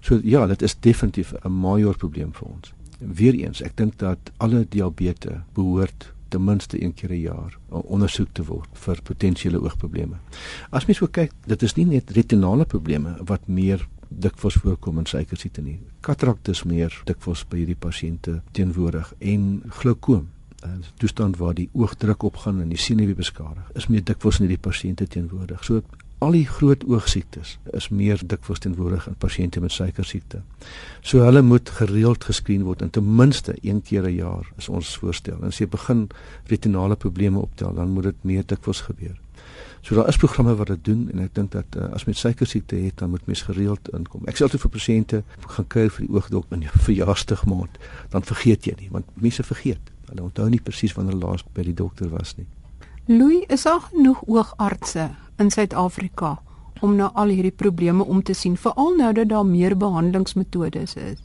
So 0.02 0.20
ja, 0.24 0.48
dit 0.48 0.62
is 0.62 0.80
definitief 0.80 1.34
'n 1.44 1.52
major 1.52 1.98
probleem 1.98 2.34
vir 2.34 2.48
ons. 2.48 2.74
Weereens, 3.00 3.62
ek 3.62 3.78
dink 3.78 3.98
dat 3.98 4.32
alle 4.38 4.66
diabetes 4.70 5.42
behoort 5.54 6.14
ten 6.28 6.44
minste 6.44 6.84
een 6.84 6.94
keer 6.94 7.12
'n 7.12 7.20
jaar 7.20 7.58
ondersoek 7.70 8.28
te 8.32 8.44
word 8.44 8.70
vir 8.74 9.00
potensiële 9.04 9.62
oogprobleme. 9.62 10.16
As 10.70 10.86
mens 10.86 10.98
so 10.98 11.08
kyk, 11.08 11.32
dit 11.46 11.62
is 11.62 11.76
nie 11.76 11.86
net 11.86 12.10
retinale 12.10 12.66
probleme 12.66 13.18
wat 13.26 13.48
meer 13.48 13.88
dikwels 14.10 14.58
voorkom 14.64 15.00
in 15.00 15.06
suikersiekte 15.06 15.62
nie. 15.62 15.80
Katarakte 16.02 16.52
is 16.52 16.64
meer 16.64 17.02
dikwels 17.06 17.46
by 17.50 17.58
hierdie 17.58 17.80
pasiënte 17.80 18.42
teenwoordig 18.52 19.14
en 19.20 19.64
glaukoom, 19.82 20.28
'n 20.66 20.84
toestand 20.98 21.38
waar 21.38 21.54
die 21.54 21.70
oogdruk 21.74 22.24
opgaan 22.24 22.62
en 22.62 22.70
die 22.70 22.78
senuwee 22.78 23.16
beskadig, 23.16 23.72
is 23.74 23.88
meer 23.88 24.04
dikwels 24.04 24.40
in 24.40 24.48
hierdie 24.48 24.70
pasiënte 24.70 25.08
teenwoordig. 25.08 25.64
So 25.64 25.82
al 26.20 26.32
die 26.32 26.46
groot 26.48 26.84
oogsiektes 26.88 27.58
is 27.78 27.90
meer 27.90 28.22
dikwels 28.24 28.60
teenwoordig 28.64 29.08
in 29.08 29.18
pasiënte 29.20 29.62
met 29.62 29.72
suikersiekte. 29.72 30.42
So 31.02 31.26
hulle 31.26 31.42
moet 31.42 31.70
gereeld 31.70 32.24
geskreen 32.24 32.64
word 32.64 32.82
en 32.82 32.90
ten 32.90 33.16
minste 33.16 33.56
een 33.62 33.82
keer 33.82 34.08
'n 34.08 34.16
jaar 34.16 34.46
is 34.58 34.70
ons 34.70 34.98
voorstel. 34.98 35.38
En 35.42 35.48
as 35.48 35.60
jy 35.60 35.68
begin 35.68 36.08
retinale 36.48 36.96
probleme 36.96 37.40
optel, 37.40 37.74
dan 37.74 37.90
moet 37.90 38.04
dit 38.04 38.24
meer 38.24 38.44
dikwels 38.46 38.82
gebeur. 38.82 39.20
So 39.82 39.96
daar 39.96 40.08
is 40.08 40.18
programme 40.18 40.56
wat 40.56 40.68
dit 40.68 40.84
doen 40.86 41.10
en 41.14 41.20
ek 41.20 41.36
dink 41.36 41.52
dat 41.52 41.76
uh, 41.78 41.92
as 41.94 42.06
met 42.06 42.18
suikersiekte 42.18 42.76
het 42.76 42.98
dan 42.98 43.10
moet 43.10 43.26
mens 43.26 43.42
gereeld 43.42 43.90
inkom. 43.94 44.24
Ek 44.26 44.38
sê 44.38 44.48
altyd 44.48 44.62
vir 44.62 44.74
pasiënte 44.74 45.24
gaan 45.58 45.68
kuier 45.68 45.92
vir 45.98 46.08
die 46.08 46.16
oogdok 46.16 46.56
in 46.58 46.66
jou 46.66 46.80
verjaarsdag 46.88 47.46
maand, 47.46 47.78
dan 48.10 48.26
vergeet 48.26 48.66
jy 48.66 48.76
nie 48.80 48.90
want 48.92 49.06
mense 49.14 49.44
vergeet. 49.44 49.92
Hulle 50.10 50.26
onthou 50.26 50.50
nie 50.50 50.62
presies 50.62 50.96
wanneer 50.98 51.20
laas 51.22 51.46
by 51.54 51.66
die 51.66 51.78
dokter 51.78 52.10
was 52.10 52.36
nie. 52.38 52.48
Louis, 53.06 53.46
is 53.54 53.64
daar 53.64 53.84
genoeg 53.92 54.24
oogartse 54.26 55.12
in 55.38 55.52
Suid-Afrika 55.52 56.40
om 56.82 56.96
na 56.98 57.12
al 57.14 57.32
hierdie 57.34 57.54
probleme 57.54 58.04
om 58.04 58.24
te 58.24 58.34
sien, 58.34 58.58
veral 58.58 58.96
nou 58.98 59.14
dat 59.14 59.30
daar 59.30 59.46
meer 59.46 59.78
behandelingsmetodes 59.78 60.96
is? 60.96 61.22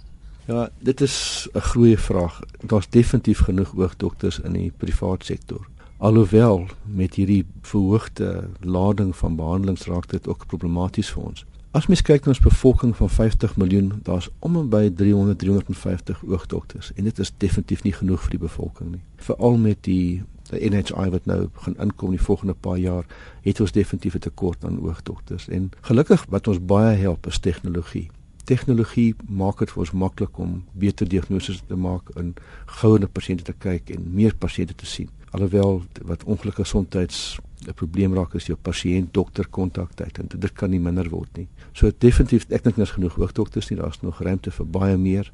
Ja, 0.50 0.68
dit 0.78 1.00
is 1.00 1.48
'n 1.52 1.60
goeie 1.60 1.98
vraag. 1.98 2.40
Daar's 2.60 2.88
definitief 2.88 3.38
genoeg 3.38 3.76
oogdokters 3.76 4.38
in 4.40 4.52
die 4.52 4.72
privaat 4.76 5.24
sektor. 5.24 5.68
Alhoewel 6.00 6.66
met 6.84 7.14
hierdie 7.14 7.44
verhoogde 7.60 8.48
lading 8.60 9.16
van 9.16 9.36
behandelings 9.36 9.84
raak 9.84 10.08
dit 10.08 10.28
ook 10.28 10.46
problematies 10.46 11.10
vir 11.12 11.22
ons. 11.22 11.44
As 11.76 11.86
mens 11.86 12.00
kyk 12.02 12.24
na 12.24 12.32
ons 12.32 12.40
bevolking 12.40 12.94
van 12.96 13.10
50 13.10 13.56
miljoen, 13.60 13.90
daar's 14.06 14.30
om 14.38 14.56
en 14.56 14.70
by 14.72 14.88
300 14.96 15.38
350 15.38 16.22
oogdokters 16.24 16.88
en 16.94 17.04
dit 17.04 17.18
is 17.18 17.32
definitief 17.36 17.84
nie 17.84 17.92
genoeg 17.92 18.24
vir 18.24 18.30
die 18.38 18.40
bevolking 18.46 18.94
nie. 18.94 19.02
Veral 19.26 19.60
met 19.60 19.82
die 19.84 20.22
die 20.50 20.70
NHI 20.72 21.10
wat 21.12 21.28
nou 21.28 21.44
gaan 21.66 21.76
inkom 21.78 22.16
die 22.16 22.22
volgende 22.22 22.56
paar 22.58 22.80
jaar, 22.80 23.04
het 23.44 23.60
ons 23.60 23.76
definitief 23.76 24.16
'n 24.16 24.24
tekort 24.24 24.64
aan 24.64 24.80
oogdokters 24.80 25.48
en 25.48 25.70
gelukkig 25.80 26.24
wat 26.28 26.48
ons 26.48 26.64
baie 26.64 26.96
help 26.96 27.26
is 27.26 27.38
tegnologie 27.38 28.08
tegnologie 28.44 29.14
maak 29.28 29.58
dit 29.58 29.70
vir 29.70 29.82
ons 29.84 29.92
maklik 29.92 30.38
om 30.38 30.62
beter 30.72 31.08
diagnoses 31.08 31.62
te 31.66 31.76
maak 31.76 32.10
en 32.16 32.34
gouer 32.80 33.00
na 33.00 33.06
pasiënte 33.06 33.46
te 33.46 33.56
kyk 33.58 33.90
en 33.94 34.10
meer 34.14 34.34
pasiënte 34.34 34.74
te 34.74 34.86
sien. 34.86 35.08
Alhoewel 35.30 35.82
wat 36.08 36.24
ongelukkige 36.24 36.66
gesondheids 36.66 37.38
'n 37.68 37.74
probleem 37.74 38.14
raak 38.14 38.34
is 38.34 38.46
jou 38.46 38.56
pasiënt 38.56 39.12
dokter 39.12 39.46
kontaktyd 39.48 40.18
en 40.18 40.28
dit 40.28 40.52
kan 40.52 40.70
nie 40.70 40.80
minder 40.80 41.08
word 41.08 41.36
nie. 41.36 41.48
So 41.72 41.90
definitief 41.98 42.46
ek 42.48 42.64
dink 42.64 42.76
daar's 42.76 42.96
genoeg 42.96 43.14
hoogdokters 43.14 43.68
nie, 43.70 43.78
daar's 43.78 44.00
nog 44.00 44.20
ruimte 44.20 44.50
vir 44.50 44.66
baie 44.66 44.96
meer 44.96 45.32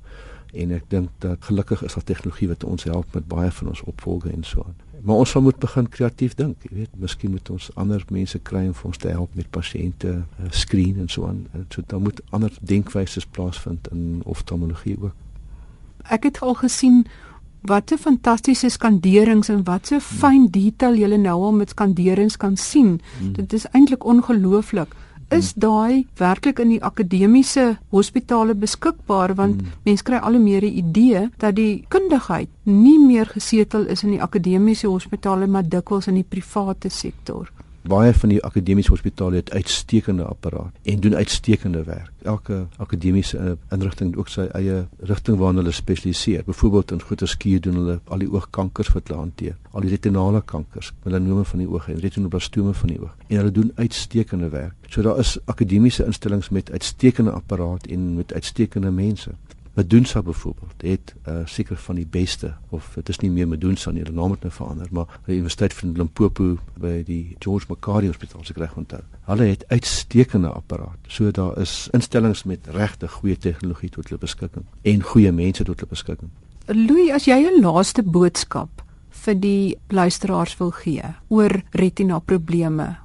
en 0.56 0.72
ek 0.76 0.88
dink 0.88 1.08
dat 1.18 1.44
gelukkig 1.44 1.82
is 1.82 1.94
daar 1.94 2.04
tegnologie 2.04 2.48
wat 2.48 2.64
ons 2.64 2.84
help 2.84 3.14
met 3.14 3.28
baie 3.28 3.50
van 3.50 3.68
ons 3.68 3.82
opvolge 3.82 4.30
en 4.30 4.44
so 4.44 4.64
aan. 4.66 4.76
Maar 5.06 5.16
ons 5.16 5.34
moet 5.34 5.58
begin 5.58 5.88
kreatief 5.88 6.34
dink, 6.34 6.62
jy 6.66 6.76
weet, 6.76 6.94
miskien 6.98 7.30
moet 7.30 7.50
ons 7.50 7.68
ander 7.78 8.02
mense 8.10 8.38
kry 8.38 8.64
om 8.66 8.74
vir 8.74 8.88
ons 8.88 8.98
te 8.98 9.12
help 9.12 9.34
met 9.38 9.50
pasiënte 9.54 10.14
uh, 10.16 10.48
screen 10.50 10.98
en 10.98 11.08
so 11.12 11.28
aan. 11.28 11.44
So 11.70 11.84
dan 11.86 12.02
moet 12.02 12.22
ander 12.34 12.50
denkwyse 12.60 13.22
plaasvind 13.30 13.86
in 13.94 14.22
oftalmologie 14.24 14.96
ook. 14.98 15.14
Ek 16.10 16.26
het 16.26 16.40
al 16.42 16.58
gesien 16.58 17.04
wat 17.66 17.92
'n 17.92 17.98
fantastiese 17.98 18.68
skanderings 18.68 19.48
en 19.48 19.64
wat 19.64 19.86
so 19.86 19.98
fyn 20.00 20.50
detail 20.50 20.94
jy 20.94 21.16
nou 21.16 21.42
al 21.42 21.52
met 21.52 21.70
skanderings 21.70 22.36
kan 22.36 22.56
sien. 22.56 23.00
Hmm. 23.18 23.32
Dit 23.32 23.52
is 23.52 23.66
eintlik 23.70 24.04
ongelooflik 24.04 24.94
is 25.34 25.52
daai 25.54 26.06
werklik 26.18 26.60
in 26.62 26.68
die 26.76 26.82
akademiese 26.82 27.78
hospitale 27.90 28.54
beskikbaar 28.54 29.34
want 29.34 29.60
hmm. 29.60 29.72
mense 29.84 30.04
kry 30.06 30.20
al 30.22 30.38
hoe 30.38 30.42
meer 30.42 30.62
'n 30.64 30.78
idee 30.82 31.28
dat 31.38 31.56
die 31.56 31.84
kundigheid 31.88 32.48
nie 32.62 32.98
meer 32.98 33.26
gesetel 33.26 33.86
is 33.86 34.02
in 34.02 34.10
die 34.10 34.22
akademiese 34.22 34.86
hospitale 34.86 35.46
maar 35.46 35.68
dikwels 35.68 36.06
in 36.06 36.14
die 36.14 36.28
private 36.28 36.88
sektor 36.88 37.50
baie 37.88 38.12
van 38.14 38.32
die 38.32 38.42
akademiese 38.44 38.90
hospitale 38.90 39.40
het 39.40 39.52
uitstekende 39.52 40.24
apparaat 40.24 40.74
en 40.82 41.00
doen 41.00 41.14
uitstekende 41.14 41.82
werk. 41.84 42.10
Elke 42.22 42.66
akademiese 42.76 43.38
eh, 43.38 43.52
inrigting 43.70 44.10
het 44.10 44.18
ook 44.18 44.28
sy 44.32 44.46
eie 44.58 44.86
rigting 44.98 45.38
waarna 45.38 45.62
hulle 45.62 45.74
spesialiseer. 45.74 46.44
Byvoorbeeld 46.46 46.90
in 46.96 47.00
groter 47.00 47.28
skuur 47.28 47.60
doen 47.60 47.78
hulle 47.80 47.98
al 48.04 48.24
die 48.24 48.30
oogkankers 48.32 48.92
wat 48.94 49.08
hulle 49.08 49.20
hanteer, 49.20 49.56
al 49.70 49.86
die 49.86 49.90
retinale 49.94 50.42
kankers, 50.42 50.92
melanome 51.04 51.44
van 51.44 51.62
die 51.62 51.68
oog 51.70 51.88
en 51.88 52.00
retinoblastome 52.02 52.74
van 52.74 52.92
die 52.92 53.00
oog. 53.00 53.14
En 53.26 53.36
hulle 53.36 53.54
doen 53.54 53.72
uitstekende 53.74 54.48
werk. 54.48 54.74
So 54.88 55.02
daar 55.02 55.18
is 55.18 55.36
akademiese 55.44 56.04
instellings 56.04 56.48
met 56.48 56.70
uitstekende 56.70 57.30
apparaat 57.30 57.86
en 57.86 58.14
met 58.14 58.32
uitstekende 58.34 58.90
mense. 58.90 59.34
Medusa 59.76 60.22
byvoorbeeld 60.22 60.82
het 60.82 61.14
uh, 61.28 61.34
seker 61.44 61.76
van 61.76 61.94
die 61.94 62.06
beste 62.06 62.54
of 62.68 62.92
dit 62.94 63.08
is 63.08 63.18
nie 63.20 63.30
meer 63.30 63.48
Medusa 63.48 63.90
nie, 63.92 64.00
hulle 64.06 64.14
naam 64.16 64.32
het 64.32 64.46
nou 64.46 64.52
verander, 64.52 64.88
maar 64.90 65.18
die 65.26 65.36
Universiteit 65.36 65.76
van 65.76 65.92
Limpopo 65.92 66.56
by 66.80 67.02
die 67.04 67.36
George 67.44 67.68
Macquarie 67.68 68.08
Hospitaal 68.08 68.44
se 68.44 68.56
reg 68.56 68.72
onthou. 68.76 69.02
Hulle 69.28 69.50
het 69.50 69.66
uitstekende 69.68 70.48
apparaat. 70.48 70.96
So 71.12 71.30
daar 71.30 71.60
is 71.60 71.88
instellings 71.92 72.46
met 72.48 72.72
regte 72.72 73.08
goeie 73.18 73.36
tegnologie 73.36 73.92
tot 73.92 74.08
hulle 74.08 74.20
beskikking 74.24 74.64
en 74.82 75.06
goeie 75.12 75.32
mense 75.32 75.64
tot 75.64 75.76
hulle 75.76 75.92
beskikking. 75.92 76.32
Louis, 76.72 77.12
as 77.12 77.28
jy 77.28 77.36
'n 77.44 77.60
laaste 77.60 78.02
boodskap 78.02 78.82
vir 79.10 79.40
die 79.40 79.76
luisteraars 79.88 80.56
wil 80.56 80.70
gee 80.70 81.04
oor 81.28 81.62
retina 81.70 82.18
probleme, 82.18 82.96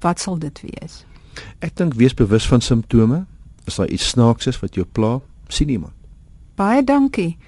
wat 0.00 0.20
sal 0.20 0.38
dit 0.38 0.62
wees? 0.62 1.04
Ek 1.58 1.76
dink 1.76 1.94
wees 1.94 2.14
bewus 2.14 2.46
van 2.46 2.60
simptome. 2.60 3.26
As 3.66 3.76
daar 3.76 3.88
iets 3.88 4.08
snaaks 4.08 4.46
is 4.46 4.60
wat 4.60 4.74
jou 4.74 4.86
pla, 4.86 5.20
sien 5.48 5.68
iemand. 5.68 5.99
Baie 6.60 6.82
dankie. 6.84 7.38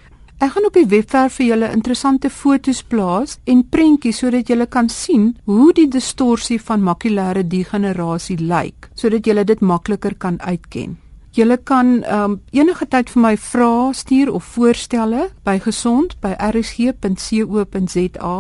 Ek 0.41 0.55
gaan 0.55 0.65
op 0.65 0.73
die 0.73 0.89
webwerf 0.89 1.35
vir 1.37 1.47
julle 1.51 1.69
interessante 1.75 2.31
foto's 2.33 2.81
plaas 2.83 3.39
en 3.45 3.69
prentjies 3.69 4.19
sodat 4.23 4.49
julle 4.49 4.67
kan 4.67 4.89
sien 4.89 5.37
hoe 5.45 5.73
die 5.77 5.89
distorsie 5.93 6.61
van 6.69 6.83
makulêre 6.87 7.43
degenerasie 7.45 8.39
lyk, 8.41 8.89
sodat 8.97 9.27
julle 9.29 9.45
dit 9.45 9.61
makliker 9.61 10.17
kan 10.17 10.41
uitken. 10.41 10.97
Julle 11.37 11.61
kan 11.61 12.01
um, 12.09 12.41
enige 12.57 12.89
tyd 12.89 13.13
vir 13.13 13.21
my 13.25 13.37
vrae 13.37 13.93
stuur 14.01 14.33
of 14.33 14.45
voorstelle 14.57 15.29
by 15.45 15.61
gesond@rsg.co.za. 15.61 18.37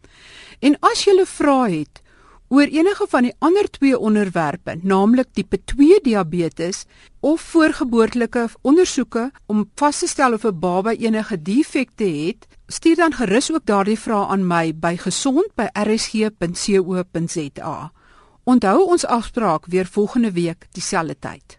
En 0.58 0.78
as 0.80 1.04
jy 1.04 1.20
'n 1.20 1.26
vraag 1.26 1.70
het 1.70 2.02
oor 2.48 2.68
enige 2.72 3.06
van 3.08 3.22
die 3.22 3.34
ander 3.38 3.70
twee 3.70 3.98
onderwerpe, 3.98 4.78
naamlik 4.82 5.28
tipe 5.32 5.64
2 5.64 6.00
diabetes 6.02 6.84
of 7.20 7.40
voorgeboortelike 7.40 8.48
ondersoeke 8.62 9.30
om 9.46 9.70
vas 9.74 9.98
te 9.98 10.06
stel 10.06 10.32
of 10.32 10.44
'n 10.44 10.58
baba 10.58 10.92
enige 10.92 11.42
defekte 11.42 12.04
het, 12.04 12.46
Stuur 12.70 12.96
dan 12.96 13.14
gerus 13.16 13.52
ook 13.52 13.64
daardie 13.64 13.98
vrae 13.98 14.26
aan 14.28 14.46
my 14.46 14.74
by 14.76 14.96
gesond@rsg.co.za. 15.00 17.92
Onthou 18.44 18.84
ons 18.84 19.06
afspraak 19.06 19.66
weer 19.66 19.86
volgende 19.86 20.32
week 20.32 20.66
dieselfde 20.72 21.18
tyd. 21.18 21.57